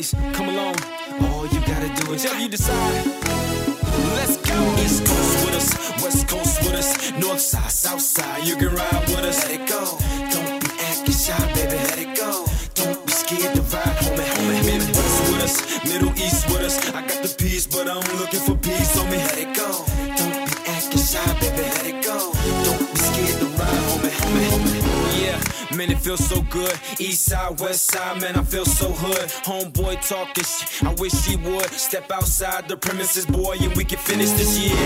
Ladies, 0.02 0.36
come 0.36 0.48
along. 0.48 0.74
All 1.20 1.46
you 1.46 1.60
gotta 1.60 1.88
do 1.94 2.12
is 2.12 2.22
Whichever 2.24 2.40
you 2.40 2.48
decide. 2.48 3.06
Let's 4.16 4.36
go. 4.38 4.58
East 4.82 5.06
Coast 5.06 5.44
with 5.44 5.54
us, 5.54 6.02
West 6.02 6.28
Coast 6.28 6.60
with 6.62 6.74
us, 6.74 7.12
North 7.12 7.40
Side, 7.40 7.70
South 7.70 8.00
Side. 8.00 8.44
You 8.44 8.56
can 8.56 8.74
ride 8.74 9.04
with 9.08 9.24
us. 9.24 9.48
Let 9.48 9.60
it 9.60 9.68
go. 9.68 9.82
Don't 10.32 10.60
be 10.60 10.70
acting 10.90 11.14
shy, 11.14 11.38
baby. 11.54 11.76
Let 11.88 11.98
it 11.98 12.16
go. 12.16 12.46
Don't 12.74 13.06
be 13.06 13.12
scared 13.12 13.54
to 13.54 13.62
ride, 13.62 13.96
homie, 14.02 14.30
homie. 14.36 14.64
Midwest 14.66 15.32
with 15.32 15.42
us, 15.46 15.84
Middle 15.84 16.12
East 16.18 16.46
with 16.48 16.62
us. 16.62 16.76
I 16.88 17.02
got 17.06 17.22
the 17.22 17.34
peace, 17.38 17.66
but 17.66 17.88
I'm 17.88 18.04
looking 18.18 18.40
for 18.40 18.56
peace, 18.56 18.96
homie. 18.96 19.22
Let 19.28 19.38
it 19.38 19.54
go. 19.56 19.68
Don't 20.18 20.34
be 20.46 20.70
acting 20.70 21.04
shy, 21.10 21.26
baby. 21.40 21.62
Let 21.62 21.86
it 21.86 21.92
go. 21.92 22.01
Feels 26.02 26.28
so 26.28 26.42
good. 26.50 26.72
East 26.98 27.26
side, 27.26 27.60
west 27.60 27.92
side, 27.92 28.20
man, 28.20 28.34
I 28.34 28.42
feel 28.42 28.64
so 28.64 28.90
hood. 28.90 29.28
Homeboy 29.46 30.04
talking 30.08 30.42
shit, 30.42 30.82
I 30.82 30.92
wish 30.94 31.12
he 31.24 31.36
would. 31.36 31.70
Step 31.70 32.10
outside 32.10 32.68
the 32.68 32.76
premises, 32.76 33.24
boy, 33.24 33.56
and 33.60 33.72
we 33.76 33.84
can 33.84 33.98
finish 33.98 34.30
this 34.30 34.58
year. 34.58 34.76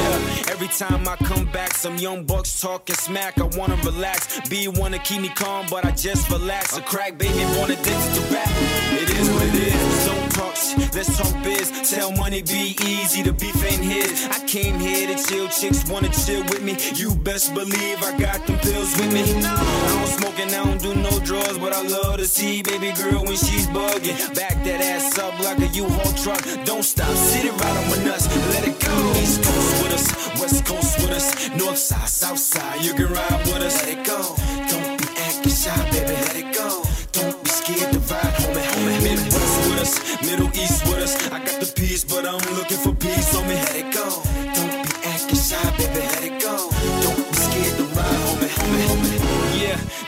Every 0.52 0.68
time 0.68 1.08
I 1.08 1.16
come 1.16 1.46
back, 1.52 1.72
some 1.72 1.96
young 1.96 2.24
bucks 2.24 2.60
talking 2.60 2.96
smack. 2.96 3.38
I 3.38 3.44
wanna 3.56 3.76
relax. 3.76 4.46
B 4.50 4.68
wanna 4.68 4.98
keep 4.98 5.22
me 5.22 5.30
calm, 5.30 5.64
but 5.70 5.86
I 5.86 5.92
just 5.92 6.28
relax. 6.30 6.76
A 6.76 6.82
crack 6.82 7.16
baby 7.16 7.44
born 7.54 7.70
addicted 7.70 8.14
to 8.16 8.20
rap. 8.34 8.50
It 8.92 9.08
is 9.08 9.30
what 9.30 9.46
it 9.46 9.54
is. 9.54 9.75
Don't 10.74 10.94
Let's 10.94 11.16
talk 11.16 11.44
biz. 11.44 11.90
Tell 11.90 12.10
money 12.12 12.42
be 12.42 12.76
easy. 12.82 13.22
The 13.22 13.32
beef 13.32 13.56
ain't 13.64 13.84
his. 13.84 14.28
I 14.28 14.44
came 14.46 14.78
here 14.78 15.06
to 15.06 15.22
chill. 15.22 15.48
Chicks 15.48 15.88
wanna 15.88 16.08
chill 16.08 16.42
with 16.44 16.62
me. 16.62 16.76
You 16.94 17.14
best 17.14 17.54
believe 17.54 18.02
I 18.02 18.16
got 18.18 18.46
them 18.46 18.58
pills 18.58 18.96
with 18.96 19.12
me. 19.12 19.22
I 19.44 19.88
don't 19.94 20.06
smoke 20.18 20.38
and 20.40 20.50
I 20.50 20.64
don't 20.64 20.80
do 20.80 20.94
no 20.94 21.10
drugs, 21.20 21.58
but 21.58 21.72
I 21.72 21.82
love 21.82 22.16
to 22.16 22.26
see 22.26 22.62
baby 22.62 22.92
girl 22.92 23.24
when 23.24 23.36
she's 23.36 23.66
bugging. 23.68 24.16
Back 24.34 24.64
that 24.64 24.80
ass 24.80 25.18
up 25.18 25.38
like 25.40 25.58
a 25.58 25.68
U-Haul 25.68 26.12
truck. 26.14 26.42
Don't 26.64 26.84
stop, 26.84 27.14
sit 27.14 27.44
it 27.44 27.52
right 27.52 27.76
on 27.76 27.90
my 27.90 28.04
nuts. 28.04 28.26
Let 28.54 28.66
it 28.66 28.80
go. 28.80 28.96
East 29.20 29.42
Coast 29.44 29.82
with 29.82 29.92
us, 29.92 30.40
West 30.40 30.64
Coast 30.64 30.98
with 30.98 31.10
us, 31.10 31.50
North 31.50 31.78
side, 31.78 32.08
South 32.08 32.38
side. 32.38 32.84
You 32.84 32.94
can 32.94 33.12
ride 33.12 33.40
with 33.46 33.62
us. 33.62 33.84
Let 33.84 33.98
it 33.98 34.04
go. 34.04 34.34
Don't 34.70 34.98
be 34.98 35.08
acting 35.20 35.52
shy, 35.52 35.90
baby. 35.90 36.14
Let 36.26 36.36
it 36.36 36.54
go. 36.54 36.85
With 39.76 39.88
us, 39.88 40.22
Middle 40.22 40.48
East 40.48 40.84
with 40.86 41.02
us. 41.02 41.30
I 41.30 41.38
got 41.38 41.60
the 41.60 41.72
peace, 41.74 42.04
but 42.04 42.26
I'm 42.26 42.56
looking 42.56 42.78
for 42.78 42.94
peace 42.94 43.34
on 43.36 43.46
me. 43.48 43.54
Let 43.54 43.76
it 43.76 43.94
go. 43.94 44.45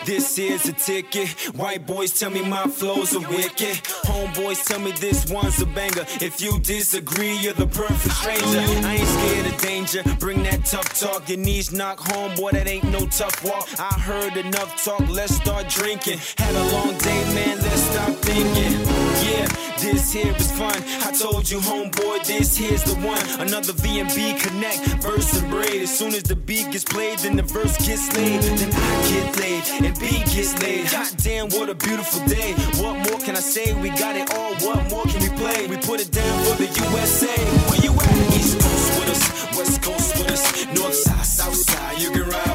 This 0.09 0.39
is 0.39 0.67
a 0.67 0.73
ticket. 0.73 1.29
White 1.55 1.87
boys 1.87 2.19
tell 2.19 2.31
me 2.31 2.41
my 2.41 2.67
flows 2.67 3.15
are 3.15 3.29
wicked. 3.29 3.77
Homeboys 4.09 4.65
tell 4.65 4.81
me 4.81 4.93
this 4.93 5.31
one's 5.31 5.61
a 5.61 5.67
banger. 5.67 6.07
If 6.23 6.41
you 6.41 6.59
disagree, 6.61 7.37
you're 7.37 7.53
the 7.53 7.67
perfect 7.67 8.15
stranger. 8.15 8.87
I 8.89 8.97
ain't 8.97 9.07
scared 9.07 9.47
of 9.53 9.61
danger. 9.61 10.03
Bring 10.19 10.43
that 10.45 10.65
tough 10.65 10.99
talk. 10.99 11.29
Your 11.29 11.37
knees 11.37 11.73
knock 11.73 12.01
home, 12.01 12.35
boy, 12.37 12.53
that 12.53 12.67
ain't 12.67 12.85
no 12.85 13.01
tough 13.09 13.45
walk. 13.45 13.69
I 13.79 13.93
heard 14.01 14.39
enough 14.39 14.83
talk, 14.83 15.07
let's 15.11 15.35
start 15.35 15.69
drinking. 15.69 16.21
Had 16.39 16.55
a 16.55 16.65
long 16.73 16.97
day, 16.97 17.23
man, 17.35 17.59
let's 17.59 17.83
stop 17.83 18.13
thinking. 18.25 18.81
Yeah, 19.29 19.47
this 19.79 20.11
here 20.11 20.35
is 20.35 20.51
fun. 20.53 20.83
I 21.05 21.13
told 21.13 21.51
you, 21.51 21.59
homeboy, 21.59 22.27
this 22.27 22.57
here's 22.57 22.83
the 22.83 22.95
one. 23.07 23.21
Another 23.47 23.75
V&B 23.75 24.39
connect, 24.41 24.81
verse 25.03 25.39
and 25.39 25.51
braid. 25.51 25.83
As 25.83 25.97
soon 25.99 26.15
as 26.15 26.23
the 26.23 26.37
beat 26.37 26.71
gets 26.71 26.85
played, 26.85 27.19
then 27.19 27.37
the 27.37 27.43
verse 27.43 27.77
gets 27.87 28.11
laid. 28.17 28.41
Then 28.41 28.71
I 28.73 29.09
get 29.13 29.39
laid, 29.39 29.65
and 29.77 29.98
B 30.01 30.07
gets 30.31 30.61
laid. 30.63 30.87
Hot 30.87 31.15
damn, 31.19 31.49
what 31.51 31.69
a 31.69 31.75
beautiful 31.75 32.25
day. 32.27 32.55
What 32.81 32.95
more 33.11 33.19
can 33.21 33.37
I 33.37 33.41
say? 33.41 33.75
We 33.81 33.91
got 33.91 34.17
it 34.17 34.33
all, 34.35 34.55
what 34.67 34.91
more 34.91 35.05
can 35.05 35.21
we 35.23 35.31
play? 35.37 35.67
We 35.67 35.77
put 35.77 36.01
it 36.01 36.11
down 36.11 36.45
for 36.45 36.57
the 36.57 36.67
USA. 36.67 37.35
Where 37.69 37.81
you 37.83 37.93
at? 37.93 38.35
East 38.39 38.59
Coast 38.61 38.89
with 38.99 39.11
us, 39.15 39.59
West 39.59 39.83
Coast 39.83 40.19
with 40.19 40.31
us, 40.31 40.67
North 40.75 40.95
side, 40.95 41.27
South 41.27 41.55
side. 41.55 41.99
You 41.99 42.11
can 42.11 42.29
ride 42.29 42.48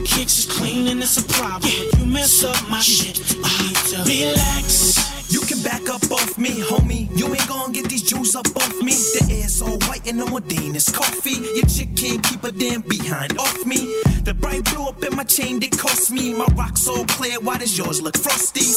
the 0.00 0.06
kicks 0.06 0.38
is 0.38 0.46
clean 0.46 0.88
and 0.88 1.02
it's 1.02 1.18
a 1.18 1.24
problem. 1.24 1.62
If 1.64 1.98
you 1.98 2.06
mess 2.06 2.44
up 2.44 2.56
my 2.70 2.80
shit, 2.80 3.18
you 3.30 3.40
need 3.40 3.76
to 3.92 3.98
relax. 4.06 5.30
You 5.30 5.40
can 5.40 5.62
back 5.62 5.88
up 5.88 6.02
off 6.10 6.38
me, 6.38 6.50
homie. 6.62 7.08
You 7.16 7.26
ain't 7.28 7.48
gonna 7.48 7.72
get 7.72 7.88
these 7.88 8.02
jewels 8.02 8.34
up 8.34 8.46
off 8.56 8.74
me. 8.82 8.92
The 8.92 9.40
air's 9.42 9.62
all 9.62 9.78
white 9.88 10.06
and 10.08 10.18
the 10.20 10.24
Modine 10.26 10.74
is 10.74 10.88
coffee. 10.88 11.38
Your 11.56 11.66
chick 11.66 11.94
can't 11.96 12.22
keep 12.22 12.42
a 12.44 12.52
damn 12.52 12.82
behind 12.82 13.38
off 13.38 13.64
me. 13.66 14.09
The 14.24 14.34
bright 14.34 14.64
blue 14.64 14.86
up 14.86 15.02
in 15.02 15.16
my 15.16 15.24
chain 15.24 15.58
did 15.58 15.76
cost 15.78 16.10
me. 16.10 16.34
My 16.34 16.46
rocks 16.54 16.86
all 16.86 17.04
clear, 17.06 17.40
why 17.40 17.58
does 17.58 17.76
yours 17.76 18.02
look 18.02 18.16
frosty? 18.16 18.68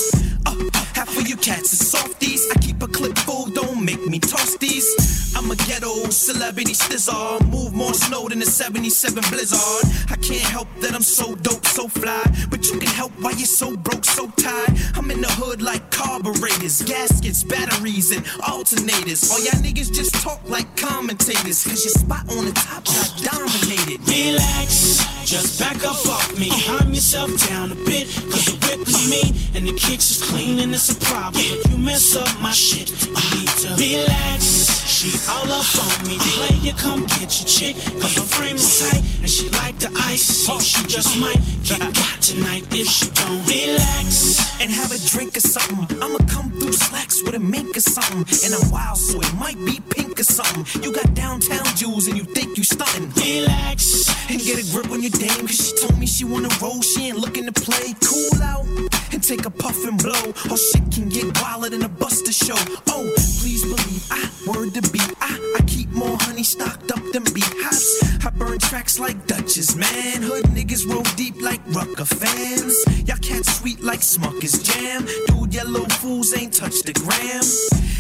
Uh, 0.46 0.56
half 0.94 1.18
of 1.18 1.28
you 1.28 1.36
cats 1.36 1.74
is 1.74 1.88
softies. 1.90 2.48
I 2.56 2.60
keep 2.60 2.82
a 2.82 2.88
clip 2.88 3.18
full, 3.20 3.48
don't 3.48 3.84
make 3.84 4.06
me 4.08 4.20
toss 4.20 4.56
these. 4.58 5.34
I'm 5.36 5.50
a 5.50 5.56
ghetto 5.56 6.10
celebrity 6.10 6.74
stizzle. 6.74 7.42
Move 7.50 7.74
more 7.74 7.94
snow 7.94 8.30
than 8.30 8.42
a 8.42 8.46
77 8.46 9.24
blizzard. 9.30 9.92
I 10.10 10.16
can't 10.18 10.48
help 10.56 10.68
that 10.82 10.94
I'm 10.94 11.02
so 11.02 11.36
dope, 11.36 11.66
so 11.66 11.88
fly. 11.88 12.24
But 12.50 12.70
you 12.70 12.80
can 12.80 12.90
help 12.90 13.12
why 13.20 13.32
you're 13.32 13.46
so 13.46 13.76
broke, 13.76 14.06
so 14.06 14.28
tired. 14.38 14.78
I'm 14.96 15.10
in 15.12 15.22
the 15.22 15.32
hood 15.32 15.62
like 15.62 15.90
carburetors, 15.92 16.84
gaskets, 16.84 17.44
batteries, 17.44 18.12
and 18.16 18.24
alternators. 18.46 19.32
All 19.32 19.40
y'all 19.40 19.62
niggas 19.62 19.92
just 19.92 20.14
talk 20.16 20.48
like 20.48 20.76
commentators. 20.78 21.64
Cause 21.64 21.84
your 21.84 21.94
spot 21.94 22.30
on 22.30 22.46
the 22.46 22.54
top 22.54 22.86
got 22.86 23.12
dominated. 23.24 24.08
Relax, 24.08 25.02
just 25.34 25.60
back 25.60 25.84
up 25.84 26.06
off 26.06 26.38
me. 26.38 26.50
Calm 26.68 26.94
yourself 26.94 27.32
down 27.50 27.72
a 27.72 27.76
bit, 27.76 28.06
cause 28.30 28.46
the 28.46 28.56
whip 28.62 28.88
is 28.88 29.10
me 29.10 29.24
and 29.56 29.68
the 29.68 29.74
kicks 29.74 30.12
is 30.12 30.22
clean 30.30 30.60
and 30.60 30.72
it's 30.76 30.92
a 30.92 30.96
problem. 31.06 31.44
You 31.72 31.78
mess 31.78 32.16
up 32.16 32.30
my 32.40 32.52
shit, 32.52 32.92
you 33.02 33.14
need 33.14 33.50
to 33.64 33.70
relax. 33.76 34.83
She 35.04 35.20
all 35.30 35.52
up 35.52 35.68
on 35.84 36.08
me, 36.08 36.18
player, 36.18 36.74
come 36.78 37.06
get 37.20 37.28
your 37.28 37.46
chick, 37.46 37.76
cause 38.00 38.16
her 38.16 38.24
frame 38.24 38.56
is 38.56 38.80
tight 38.80 39.04
and 39.20 39.30
she 39.30 39.50
like 39.50 39.78
the 39.78 39.92
ice, 40.08 40.24
so 40.24 40.58
she 40.60 40.88
just 40.88 41.20
might 41.20 41.42
get 41.66 41.80
got 41.80 42.22
tonight 42.22 42.64
if 42.72 42.88
she 42.88 43.10
don't 43.12 43.46
relax. 43.46 44.62
and 44.62 44.72
have 44.72 44.94
a 44.94 45.00
drink 45.10 45.36
or 45.36 45.42
something. 45.42 46.02
I'ma 46.02 46.20
come 46.30 46.52
through 46.52 46.72
slacks 46.72 47.22
with 47.22 47.36
a 47.36 47.40
mink 47.40 47.76
or 47.76 47.82
something. 47.82 48.24
And 48.46 48.56
I'm 48.56 48.72
wild, 48.72 48.98
so 48.98 49.20
it 49.20 49.34
might 49.36 49.58
be 49.66 49.82
pink 49.90 50.22
or 50.22 50.24
something. 50.24 50.64
You 50.82 50.94
got 50.94 51.14
downtown 51.14 51.66
jewels 51.76 52.08
and 52.08 52.18
you 52.18 52.24
think 52.24 52.58
you 52.58 52.64
stunting. 52.64 53.12
Relax 53.12 54.08
and 54.30 54.40
get 54.40 54.56
a 54.56 54.72
grip 54.72 54.90
on 54.90 55.02
your 55.02 55.12
dame, 55.12 55.48
cause 55.48 55.68
she 55.68 55.86
told 55.86 56.00
me 56.00 56.08
she 56.08 56.24
wanna 56.24 56.48
roll, 56.62 56.82
she 56.82 57.10
ain't 57.10 57.18
looking 57.18 57.46
to 57.46 57.52
play. 57.52 57.94
Cool 58.00 58.42
out 58.42 58.93
and 59.14 59.24
take 59.24 59.46
a 59.46 59.50
puff 59.50 59.78
and 59.86 60.02
blow. 60.02 60.34
Or 60.50 60.58
shit 60.58 60.92
can 60.92 61.10
get 61.10 61.40
wilder 61.42 61.70
than 61.70 61.84
a 61.84 61.90
buster 61.90 62.32
show. 62.32 62.58
Oh, 62.90 63.14
please 63.40 63.64
believe 63.64 64.08
I 64.10 64.30
word 64.48 64.74
to 64.74 64.82
beat. 64.92 65.14
I, 65.22 65.56
I 65.58 65.62
keep 65.64 65.90
more 65.92 66.18
honey 66.22 66.44
stocked 66.44 66.92
up 66.92 67.04
than 67.14 67.24
beehives. 67.34 68.02
I 68.26 68.32
burn 68.44 68.60
tracks 68.60 69.00
like 69.00 69.26
Dutchess, 69.26 69.76
man. 69.76 70.22
Hood 70.22 70.46
niggas 70.56 70.88
roll 70.92 71.04
deep 71.16 71.36
like 71.42 71.62
Rucker 71.68 72.06
fans. 72.06 72.76
Y'all 73.08 73.18
cats 73.18 73.60
sweet 73.60 73.82
like 73.82 74.02
Smuckers 74.02 74.64
jam. 74.64 75.06
Dude, 75.28 75.54
yellow 75.54 75.86
fools 76.02 76.34
ain't 76.36 76.54
touched 76.54 76.86
the 76.86 76.94
gram. 76.94 77.44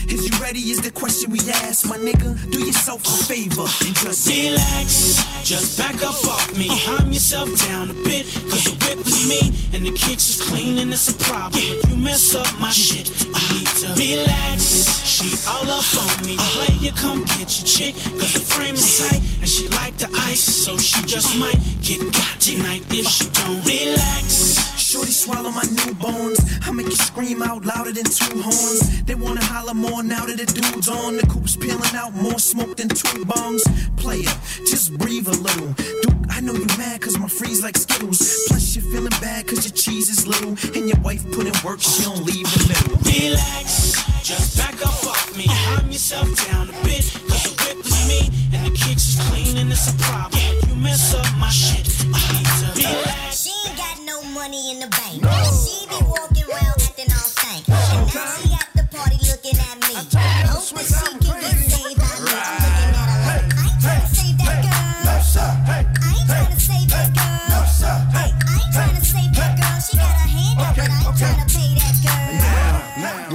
Is 0.10 0.30
you 0.30 0.44
ready? 0.44 0.60
Is 0.60 0.82
the 0.82 0.92
question 0.92 1.32
we 1.32 1.40
ask, 1.64 1.88
my 1.88 1.98
nigga? 1.98 2.36
Do 2.52 2.60
yourself 2.60 3.06
a 3.06 3.24
favor 3.24 3.68
and 3.86 3.96
just 3.96 4.28
Relax, 4.28 5.24
just 5.44 5.78
back 5.78 5.96
up 6.04 6.20
off 6.26 6.58
me. 6.58 6.68
Calm 6.86 7.12
yourself 7.12 7.50
down 7.68 7.90
a 7.90 7.94
bit, 7.94 8.26
cause 8.50 8.66
the 8.66 8.76
whip 8.84 9.06
is 9.06 9.28
me 9.30 9.42
and 9.74 9.86
the 9.86 9.92
kicks 9.92 10.30
is 10.30 10.42
clean 10.50 10.78
and 10.80 10.92
it's 10.92 11.10
a 11.10 11.16
problem. 11.24 11.62
If 11.64 11.90
you 11.90 11.98
mess 11.98 12.36
up 12.36 12.48
my 12.60 12.70
shit, 12.70 13.10
you 13.10 13.44
need 13.54 13.72
to 13.82 13.88
relax. 13.96 15.04
She 15.14 15.30
all 15.48 15.70
up 15.70 15.86
on 16.04 16.26
me, 16.26 16.36
player, 16.38 16.92
come 16.96 17.24
get 17.38 17.48
your 17.58 17.68
chick, 17.68 17.96
cause 18.20 18.34
the 18.34 18.40
frame 18.40 18.76
is 18.76 19.00
tight 19.00 19.22
and 19.40 19.50
she 19.50 19.68
like 19.70 19.98
the 19.98 20.10
ice, 20.30 20.33
so 20.40 20.78
she 20.78 21.02
just 21.06 21.38
might 21.38 21.60
get 21.82 22.00
got 22.12 22.40
tonight 22.40 22.84
if 22.90 23.06
she 23.08 23.30
don't 23.30 23.64
relax. 23.66 24.58
Shorty 24.80 25.12
swallow 25.12 25.52
my 25.52 25.64
new 25.64 25.94
bones. 25.96 26.40
I 26.64 26.72
make 26.72 26.88
you 26.88 26.96
scream 26.96 27.42
out 27.42 27.66
louder 27.66 27.92
than 27.92 28.06
two 28.06 28.42
horns. 28.42 29.04
They 29.04 29.16
wanna 29.16 29.44
holler 29.44 29.74
more 29.74 30.02
now 30.02 30.26
that 30.26 30.38
the 30.38 30.46
dude's 30.46 30.90
on. 30.90 31.18
The 31.18 31.28
coop's 31.28 31.56
peeling 31.56 31.96
out 31.96 32.14
more 32.14 32.40
smoke 32.40 32.78
than 32.78 32.90
two 32.90 33.26
bongs. 33.26 33.62
Player, 33.98 34.34
just 34.66 34.98
breathe 34.98 35.28
a 35.28 35.38
little. 35.38 35.74
Dude, 35.74 36.26
I 36.30 36.40
know 36.40 36.54
you 36.54 36.66
mad 36.78 37.02
cause 37.02 37.18
my 37.20 37.28
freeze 37.28 37.62
like 37.62 37.78
Skittles. 37.78 38.48
Plus 38.48 38.76
you're 38.76 38.86
feeling 38.92 39.18
bad 39.22 39.48
cause 39.48 39.66
your 39.66 39.76
cheese 39.76 40.10
is 40.10 40.26
little. 40.28 40.56
And 40.76 40.90
your 40.90 41.00
wife 41.02 41.24
put 41.32 41.46
in 41.46 41.54
work, 41.64 41.82
she 41.82 42.04
don't 42.04 42.24
leave 42.26 42.48
the 42.54 42.64
middle. 42.70 42.98
Relax, 43.06 44.02
just 44.24 44.58
back 44.58 44.76
up 44.82 45.06
off 45.06 45.38
me. 45.38 45.46
Calm 45.46 45.92
yourself 45.92 46.48
down 46.48 46.70
a 46.70 46.84
bit, 46.84 47.06
cause 47.30 47.44
the 47.44 47.54
whip 47.62 47.86
is 47.86 48.08
me 48.08 48.43
and 48.64 48.76
the 48.76 48.78
kicks 48.78 49.10
is 49.10 49.30
clean 49.30 49.58
and 49.58 49.72
it's 49.72 49.90
a 49.90 49.98
problem. 49.98 50.40
You 50.68 50.76
mess 50.76 51.14
up 51.14 51.26
my 51.38 51.50
shit. 51.50 51.86
She 51.88 53.52
ain't 53.68 53.78
got 53.78 54.00
no 54.06 54.22
money 54.24 54.72
in 54.72 54.80
the 54.80 54.88
bank. 54.88 55.24
She 55.64 55.88
be 55.88 56.00
walking 56.06 56.46
around 56.50 56.82
acting 56.82 57.12
all 57.12 57.30
stank. 57.34 57.68
And 57.68 58.14
now 58.14 58.36
she 58.38 58.54
at 58.54 58.70
the 58.76 58.84
party 58.96 59.18
looking 59.28 59.60
at 59.60 59.78
me. 59.88 59.96
Hope 59.96 60.70
that 60.70 60.86
she 60.86 61.20
can 61.20 61.20
get 61.20 61.72
saved 61.72 62.00
by 62.00 62.60
me. 62.60 62.63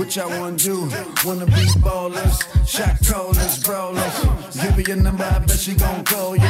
what 0.08 0.16
y'all 0.16 0.40
wanna 0.40 0.56
do. 0.56 0.88
Wanna 1.26 1.44
be 1.44 1.64
ballers, 1.84 2.40
shot 2.66 2.96
callers, 3.06 3.62
brawlers. 3.62 4.16
Give 4.54 4.74
me 4.78 4.84
your 4.86 4.96
number, 4.96 5.24
I 5.24 5.38
bet 5.40 5.58
she 5.58 5.74
gon' 5.74 6.02
call 6.04 6.34
ya. 6.34 6.48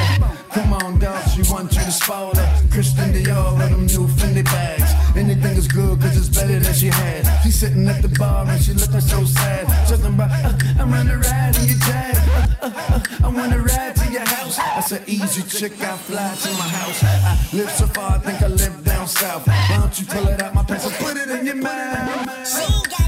Come 0.52 0.72
on, 0.74 1.00
dog, 1.00 1.20
she 1.30 1.42
want 1.50 1.72
you 1.74 1.80
to 1.80 1.90
spoil 1.90 2.32
her. 2.36 2.68
Christian 2.70 3.12
Dior 3.12 3.58
with 3.58 3.70
them 3.70 3.86
new 3.86 4.06
Fendi 4.14 4.44
bags. 4.44 4.92
Anything 5.16 5.56
is 5.56 5.66
good, 5.66 6.00
cause 6.00 6.16
it's 6.16 6.28
better 6.28 6.60
than 6.60 6.72
she 6.72 6.86
had. 6.86 7.26
She 7.42 7.50
sitting 7.50 7.88
at 7.88 8.00
the 8.00 8.08
bar 8.10 8.46
and 8.46 8.62
she 8.62 8.74
looking 8.74 9.00
so 9.00 9.24
sad. 9.24 9.66
Talking 9.88 10.14
about, 10.14 10.30
uh, 10.30 10.56
I'm 10.78 10.92
on 10.92 11.08
a 11.08 11.18
ride 11.18 11.56
in 11.58 11.66
your 11.66 11.78
tag. 11.80 12.16
Uh, 12.62 12.66
uh, 12.66 12.72
uh, 12.94 13.00
I 13.24 13.28
wanna 13.28 13.58
ride 13.58 13.96
to 13.96 14.12
your 14.12 14.26
house. 14.36 14.56
I 14.60 14.80
said, 14.82 15.02
easy 15.08 15.42
chick, 15.42 15.72
I 15.82 15.96
fly 15.96 16.32
to 16.42 16.50
my 16.52 16.68
house. 16.78 17.02
I 17.02 17.56
live 17.56 17.70
so 17.72 17.86
far, 17.88 18.12
I 18.12 18.18
think 18.18 18.40
I 18.40 18.46
live 18.46 18.84
down 18.84 19.08
south. 19.08 19.48
Why 19.48 19.78
don't 19.80 19.98
you 19.98 20.06
pull 20.06 20.28
it 20.28 20.40
out 20.42 20.54
my 20.54 20.62
pants 20.62 20.86
and 20.86 20.94
put 20.94 21.16
it 21.16 21.28
in 21.28 21.44
your 21.44 21.56
mouth? 21.56 23.07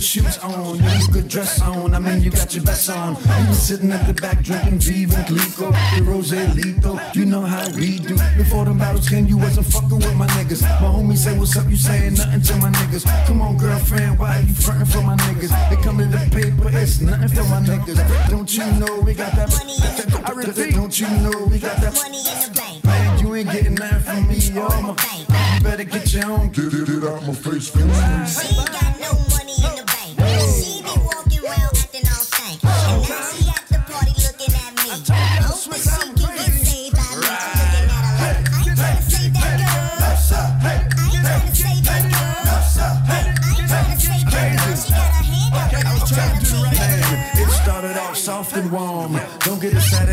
good 0.00 0.06
shoes 0.06 0.38
on, 0.38 0.76
you 0.76 0.82
got 0.82 1.12
good 1.12 1.28
dress 1.28 1.60
on. 1.60 1.94
I 1.94 1.98
mean, 1.98 2.22
you 2.22 2.30
got 2.30 2.54
your 2.54 2.64
best 2.64 2.88
on. 2.88 3.16
You 3.16 3.44
been 3.44 3.52
sitting 3.52 3.92
at 3.92 4.06
the 4.06 4.14
back 4.14 4.42
drinking 4.42 4.78
Viva 4.78 5.16
and 5.16 5.26
Clico, 5.26 5.68
the 5.94 6.02
Rose 6.04 6.32
Lito. 6.32 7.14
You 7.14 7.26
know 7.26 7.42
how 7.42 7.68
we 7.76 7.98
do. 7.98 8.16
Before 8.38 8.64
the 8.64 8.72
battles 8.72 9.08
came, 9.10 9.26
you 9.26 9.36
wasn't 9.36 9.66
fucking 9.66 9.98
with 9.98 10.16
my 10.16 10.26
niggas. 10.28 10.62
My 10.80 10.88
homie 10.88 11.18
say, 11.18 11.38
What's 11.38 11.54
up? 11.56 11.68
You 11.68 11.76
saying 11.76 12.14
nothing 12.14 12.40
to 12.40 12.56
my 12.56 12.70
niggas. 12.70 13.04
Come 13.26 13.42
on, 13.42 13.58
girlfriend, 13.58 14.18
why 14.18 14.38
are 14.38 14.40
you 14.40 14.54
fronting 14.54 14.86
for 14.86 15.02
my 15.02 15.16
niggas? 15.16 15.52
They 15.68 15.76
come 15.82 16.00
in 16.00 16.10
the 16.10 16.18
paper, 16.32 16.70
it's 16.78 17.00
nothing 17.02 17.28
for 17.28 17.44
my 17.50 17.60
niggas. 17.60 18.30
Don't 18.30 18.50
you 18.56 18.64
know 18.80 19.00
we 19.00 19.12
got 19.12 19.32
that 19.32 19.50
money 19.52 19.74
in 19.74 19.96
the 19.96 20.54
bank? 20.56 20.74
Don't 20.76 20.98
you 20.98 21.08
know 21.20 21.46
we 21.50 21.58
got 21.58 21.76
that 21.76 21.94
money 21.94 22.20
in 22.20 22.38
the 22.40 22.50
bank? 22.56 23.20
You 23.20 23.34
ain't 23.34 23.52
getting 23.52 23.74
that 23.74 24.00
from 24.00 24.28
me, 24.28 24.36
you 24.36 24.54
my. 24.54 24.96
You 25.56 25.60
better 25.62 25.84
get 25.84 26.10
your 26.14 26.30
own. 26.32 26.48
Get 26.48 26.72
it 26.72 27.04
out 27.04 27.26
my 27.26 27.34
face, 27.34 27.68
face, 27.68 27.84
face. 27.84 28.54
We 28.54 28.60
ain't 28.60 28.72
got 28.72 28.98
no 28.98 29.12
money. 29.28 29.39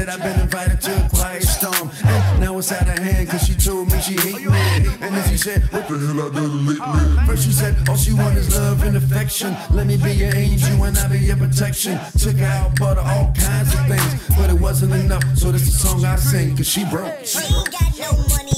said 0.08 0.20
I've 0.20 0.24
been 0.24 0.40
invited 0.40 0.82
to 0.82 1.06
a 1.06 1.10
quiet 1.10 1.44
storm. 1.44 1.92
And 2.06 2.40
now 2.40 2.58
it's 2.58 2.72
out 2.72 2.88
of 2.88 3.00
hand, 3.00 3.30
cause 3.30 3.46
she 3.46 3.56
told 3.56 3.92
me 3.92 4.00
she 4.02 4.14
hate 4.14 4.46
me. 4.46 4.90
And 5.02 5.16
then 5.16 5.30
she 5.30 5.38
said, 5.38 5.62
What 5.72 5.88
the 5.88 5.98
hell 5.98 6.22
I 6.22 6.34
done 6.34 6.66
me 6.66 7.26
First 7.26 7.46
she 7.46 7.52
said, 7.52 7.76
All 7.90 7.96
she 7.96 8.14
want 8.14 8.38
is 8.38 8.56
love 8.56 8.84
and 8.84 8.98
affection. 8.98 9.56
Let 9.72 9.88
me 9.88 9.98
be 9.98 10.12
your 10.14 10.34
angel 10.36 10.84
and 10.84 10.98
I'll 10.98 11.10
be 11.10 11.20
your 11.20 11.38
protection. 11.38 12.00
Took 12.18 12.38
her 12.38 12.46
out, 12.46 12.80
bought 12.80 12.98
her 12.98 13.04
all 13.04 13.34
kinds 13.34 13.74
of 13.74 13.88
things. 13.88 14.38
But 14.38 14.50
it 14.50 14.60
wasn't 14.60 14.94
enough, 14.94 15.24
so 15.36 15.52
this 15.52 15.64
is 15.64 15.82
the 15.82 15.88
song 15.88 16.06
I 16.06 16.16
sing, 16.16 16.56
cause 16.56 16.68
she 16.68 16.86
broke. 16.86 17.26
She 17.26 17.40
ain't 17.40 17.72
got 17.72 18.00
no 18.00 18.12
money. 18.30 18.57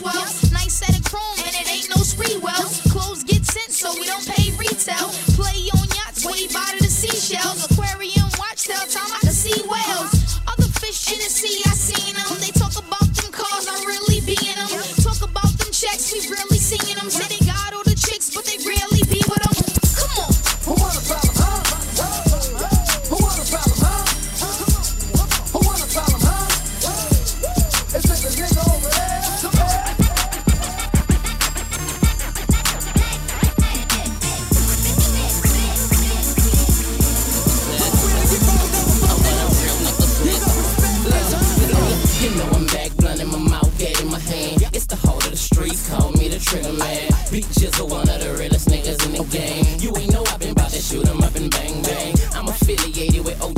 12. 0.00 0.43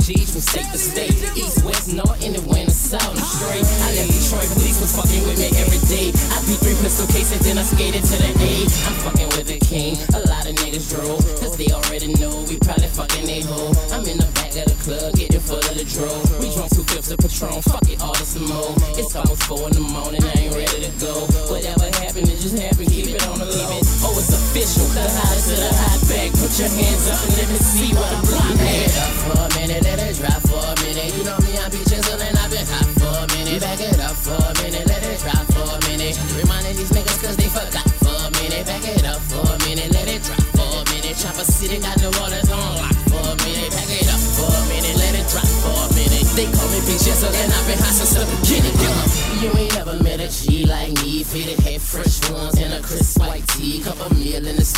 G's 0.07 0.31
from 0.31 0.39
state 0.39 0.71
to 0.71 0.79
state, 0.79 1.19
east, 1.35 1.67
west, 1.67 1.91
north, 1.91 2.15
and 2.23 2.31
the 2.31 2.39
winter, 2.47 2.71
south, 2.71 3.11
and 3.11 3.27
straight. 3.27 3.59
I 3.59 3.91
left 3.91 4.07
Detroit, 4.15 4.47
police 4.55 4.79
was 4.79 4.95
fucking 4.95 5.19
with 5.27 5.35
me 5.35 5.51
every 5.59 5.83
day. 5.91 6.15
I 6.31 6.39
beat 6.47 6.63
three 6.63 6.79
pistol 6.79 7.11
cases, 7.11 7.43
then 7.43 7.59
I 7.59 7.67
skated 7.67 8.07
to 8.07 8.15
the 8.15 8.31
A. 8.39 8.53
I'm 8.87 8.95
fucking 9.03 9.27
with 9.35 9.51
the 9.51 9.59
king, 9.59 9.99
a 10.15 10.23
lot 10.31 10.47
of 10.47 10.55
niggas 10.63 10.87
drove, 10.95 11.19
cause 11.43 11.59
they 11.59 11.67
already 11.75 12.15
know 12.23 12.31
we 12.47 12.55
probably 12.55 12.87
fucking 12.87 13.27
they 13.27 13.43
hoe. 13.43 13.75
I'm 13.91 14.07
in 14.07 14.15
the 14.15 14.31
back 14.31 14.55
of 14.55 14.71
the 14.71 14.79
club, 14.79 15.11
getting 15.11 15.43
full 15.43 15.59
of 15.59 15.75
the 15.75 15.83
drool. 15.83 16.23
We 16.39 16.55
drunk 16.55 16.71
two 16.71 16.87
fifths 16.87 17.11
of 17.11 17.19
Patron, 17.19 17.59
fuck 17.67 17.83
it, 17.91 17.99
all 17.99 18.15
this 18.15 18.39
and 18.39 18.47
more. 18.47 18.71
It's 18.95 19.11
almost 19.11 19.43
four 19.43 19.67
in 19.67 19.75
the 19.75 19.83
morning, 19.83 20.23
I 20.23 20.31
ain't 20.39 20.55
ready 20.55 20.87
to 20.87 20.91
go. 21.03 21.27
Whatever 21.51 21.83
happened, 21.99 22.31
it 22.31 22.39
just 22.39 22.55
happened, 22.55 22.87
keep 22.87 23.11
it 23.11 23.19
on 23.27 23.43
the 23.43 23.47
low. 23.51 23.83
Oh, 24.07 24.15
it's 24.15 24.31
official, 24.31 24.87
the 24.95 25.03
highest 25.03 25.51
of 25.51 25.59
the 25.59 25.71
hot 25.83 25.99
bag. 26.07 26.31
put 26.31 26.55
your 26.55 26.71
hands 26.71 27.11
up 27.11 27.19
and 27.27 27.33
let 27.43 27.47
me 27.51 27.59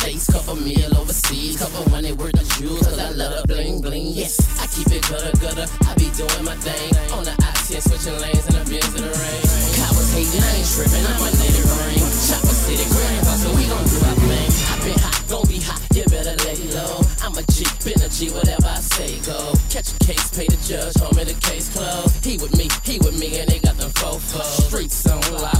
States, 0.00 0.32
couple 0.32 0.56
meal 0.56 0.96
overseas. 0.96 1.60
Couple 1.60 1.84
hundred 1.92 2.16
worth 2.16 2.32
of 2.32 2.48
jewels, 2.56 2.88
cause 2.88 2.98
I 2.98 3.10
love 3.10 3.44
the 3.44 3.52
bling 3.52 3.82
bling. 3.82 4.16
Yes, 4.16 4.40
I 4.56 4.64
keep 4.72 4.88
it 4.88 5.04
gutter 5.04 5.36
gutter. 5.36 5.68
I 5.84 5.92
be 6.00 6.08
doing 6.16 6.40
my 6.40 6.56
thing. 6.56 6.88
On 7.12 7.20
the 7.20 7.36
I-10, 7.36 7.84
switching 7.84 8.16
lanes 8.16 8.48
in 8.48 8.56
the 8.56 8.64
Benz 8.64 8.96
in 8.96 9.04
the 9.04 9.12
rain. 9.12 9.44
Cowards 9.76 10.08
hating, 10.16 10.40
I 10.40 10.56
ain't 10.56 10.68
tripping, 10.72 11.04
I'ma 11.04 11.28
let 11.28 11.52
it 11.52 11.68
rain. 11.84 12.00
Chopper 12.00 12.56
city, 12.64 12.88
grandpa, 12.88 13.32
so 13.44 13.52
we 13.52 13.68
gon' 13.68 13.84
do 13.92 13.98
our 14.00 14.16
thing. 14.24 14.48
I 14.72 14.74
been 14.88 14.98
hot, 15.04 15.20
gon' 15.28 15.44
be 15.52 15.60
hot, 15.60 15.80
you 15.92 16.04
better 16.08 16.36
lay 16.48 16.60
low. 16.72 17.04
I'm 17.20 17.36
a 17.36 17.44
G, 17.52 17.68
been 17.84 18.00
a 18.00 18.08
G, 18.08 18.32
whatever 18.32 18.72
I 18.72 18.80
say 18.80 19.20
go. 19.28 19.52
Catch 19.68 19.92
a 19.92 19.96
case, 20.00 20.32
pay 20.32 20.48
the 20.48 20.56
judge, 20.64 20.96
homie, 20.96 21.28
the 21.28 21.36
case 21.44 21.68
closed. 21.76 22.24
He 22.24 22.40
with 22.40 22.56
me, 22.56 22.72
he 22.88 22.96
with 23.04 23.20
me, 23.20 23.36
and 23.44 23.52
they 23.52 23.60
got 23.60 23.76
them 23.76 23.92
fofos. 24.00 24.64
Streets 24.64 25.04
on 25.12 25.20
lock, 25.44 25.59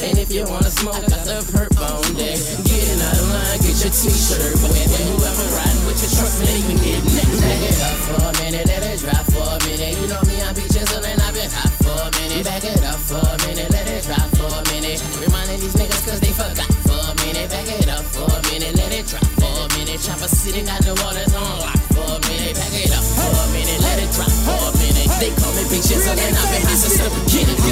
And 0.00 0.16
if 0.16 0.32
you 0.32 0.48
wanna 0.48 0.72
smoke, 0.72 0.96
I 0.96 1.04
got 1.04 1.20
the 1.28 1.44
perp 1.52 1.76
on 1.76 2.00
deck. 2.16 2.40
Getting 2.64 3.00
out 3.04 3.12
of 3.12 3.28
line, 3.28 3.60
get 3.60 3.76
your 3.84 3.92
t-shirt 3.92 4.56
wet. 4.64 4.88
And 4.88 5.08
whoever 5.12 5.46
riding 5.52 5.84
with 5.84 6.00
your 6.00 6.12
truck, 6.16 6.32
they 6.40 6.64
even 6.64 6.80
get 6.80 7.00
neck. 7.12 7.28
Back 7.44 7.60
it 7.60 7.76
up 7.84 7.96
for 8.08 8.16
a 8.24 8.32
minute, 8.40 8.64
let 8.72 8.82
it 8.88 8.98
drop 9.04 9.24
for 9.28 9.44
a 9.44 9.56
minute. 9.68 9.92
You 10.00 10.06
know 10.08 10.22
me, 10.24 10.40
I 10.40 10.48
be 10.56 10.64
chiselin', 10.72 11.20
I 11.20 11.28
been 11.36 11.50
hot 11.52 11.72
for 11.84 11.92
a 11.92 12.08
minute. 12.24 12.40
Back 12.40 12.64
it 12.64 12.80
up 12.88 13.00
for 13.04 13.20
a 13.20 13.36
minute, 13.44 13.68
let 13.68 13.84
it 13.84 14.00
drop 14.08 14.28
for 14.32 14.48
a 14.48 14.62
minute. 14.72 14.96
Reminding 15.20 15.60
these 15.60 15.76
niggas 15.76 16.02
cause 16.08 16.20
they 16.24 16.32
forgot 16.32 16.72
for 16.88 16.96
a 16.96 17.12
minute. 17.28 17.52
Back 17.52 17.68
it 17.68 17.88
up 17.92 18.04
for 18.16 18.32
a 18.32 18.40
minute, 18.48 18.72
let 18.72 18.96
it 18.96 19.04
drop 19.04 19.28
for 19.44 19.52
a 19.52 19.66
minute. 19.76 20.00
Chopper 20.00 20.30
City 20.32 20.64
got 20.64 20.80
the 20.88 20.96
waters 21.04 21.36
on 21.36 21.52
lock 21.60 21.76
for 21.92 22.16
a 22.16 22.18
minute. 22.32 22.56
Back 22.56 22.72
it 22.80 22.96
up 22.96 23.04
for 23.04 23.28
a 23.28 23.44
minute, 23.52 23.80
let 23.84 24.00
it 24.00 24.08
drop 24.16 24.32
for 24.40 24.56
a 24.56 24.70
minute. 24.80 25.10
They 25.20 25.36
call 25.36 25.52
me 25.52 25.68
Big 25.68 25.84
and 25.84 26.00
I've 26.08 26.16
been 26.16 26.64
hot 26.64 26.80
since 26.80 26.96
the 26.96 27.12
beginning. 27.12 27.71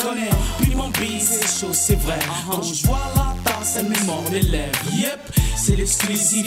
Connais. 0.00 0.30
Piment 0.62 0.88
B, 0.88 1.18
c'est 1.20 1.60
chaud, 1.60 1.72
c'est 1.72 1.98
vrai. 2.00 2.18
Quand 2.50 2.62
je 2.62 2.86
vois 2.86 3.00
la 3.14 3.34
tasse, 3.44 3.76
elle 3.78 3.88
me 3.88 4.04
mord 4.04 4.24
les 4.30 4.42
lèvres. 4.42 4.78
Yep, 4.92 5.20
c'est 5.56 5.76
l'exclusif. 5.76 6.46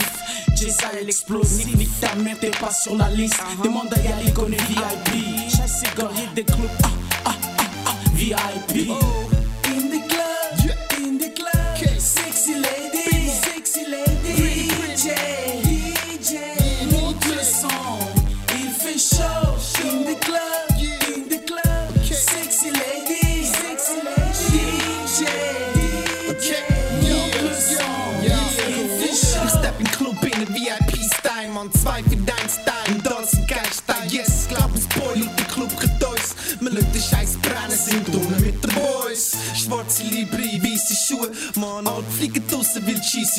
Jessa, 0.56 0.92
elle 1.00 1.08
explosif. 1.08 1.76
Nique 1.76 2.00
ta 2.00 2.16
mère, 2.16 2.38
t'es 2.40 2.52
pas 2.52 2.72
sur 2.72 2.96
la 2.96 3.10
liste. 3.10 3.40
Demande 3.64 3.94
à 3.94 4.00
Yali, 4.00 4.32
connaît 4.34 4.58
VIP. 4.58 5.50
Chasse 5.50 5.84
égorgé 5.94 6.28
des 6.36 6.44
clubs. 6.44 6.70
Ah, 6.84 6.90
ah, 7.26 7.32
ah, 7.58 7.64
ah, 7.88 7.92
VIP. 8.14 8.92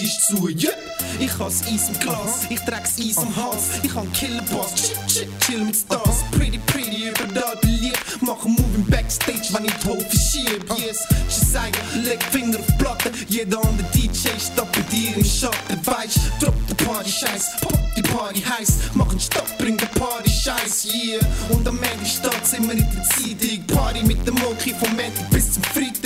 Ist 0.03 0.27
zu, 0.27 0.49
yep. 0.49 0.77
Ich 1.19 1.39
has 1.39 1.63
Eis 1.67 1.89
im 1.89 1.99
Glas, 2.01 2.47
ich 2.49 2.61
trag's 2.61 2.97
Eis 2.99 3.19
am 3.19 3.35
Hals, 3.37 3.65
ich 3.83 3.95
han 3.95 4.11
Killerboss, 4.13 4.75
chill, 4.75 4.97
chill, 5.07 5.29
chill 5.47 5.65
mit 5.65 5.77
Stars, 5.77 6.25
pretty, 6.33 6.59
pretty, 6.67 7.09
überall 7.09 7.57
beliebt, 7.57 7.99
mach 8.21 8.45
einen 8.45 8.55
Move 8.55 8.75
im 8.77 8.87
Backstage, 8.87 9.49
wenn 9.53 9.65
ich 9.65 9.75
die 9.75 9.89
Hofe 9.89 10.17
schieb, 10.17 10.65
yes. 10.79 11.07
Sie 11.29 11.47
sagen, 11.47 11.73
leg 12.05 12.23
Finger 12.31 12.59
auf 12.59 12.67
die 12.67 12.83
Platte, 12.83 13.13
jeder 13.29 13.59
andere 13.59 13.87
DJ 13.95 14.29
stoppt 14.39 14.73
bei 14.73 14.83
dir 14.91 15.17
im 15.17 15.25
Schatten, 15.25 15.87
weißt, 15.87 16.19
drop 16.41 16.55
die 16.69 16.85
Party 16.85 17.11
Scheiß, 17.11 17.61
pop 17.61 17.79
die 17.97 18.03
Party 18.03 18.41
heiß, 18.41 18.73
mach 18.95 19.11
einen 19.11 19.21
Stopp, 19.21 19.47
bring 19.59 19.77
den 19.77 19.89
Party 19.89 20.31
Scheiß, 20.31 20.87
yeah. 20.95 21.21
Und 21.51 21.67
am 21.67 21.79
Ende 21.83 22.07
steht's 22.07 22.53
immer 22.53 22.73
in 22.73 22.79
der 22.79 23.05
Zeitung, 23.05 23.67
Party 23.67 24.03
mit 24.05 24.27
dem 24.27 24.35
Monkey 24.37 24.75
vom 24.75 24.91
Montag 24.91 25.31
bis 25.31 25.53
zum 25.53 25.63
Freitag. 25.65 26.00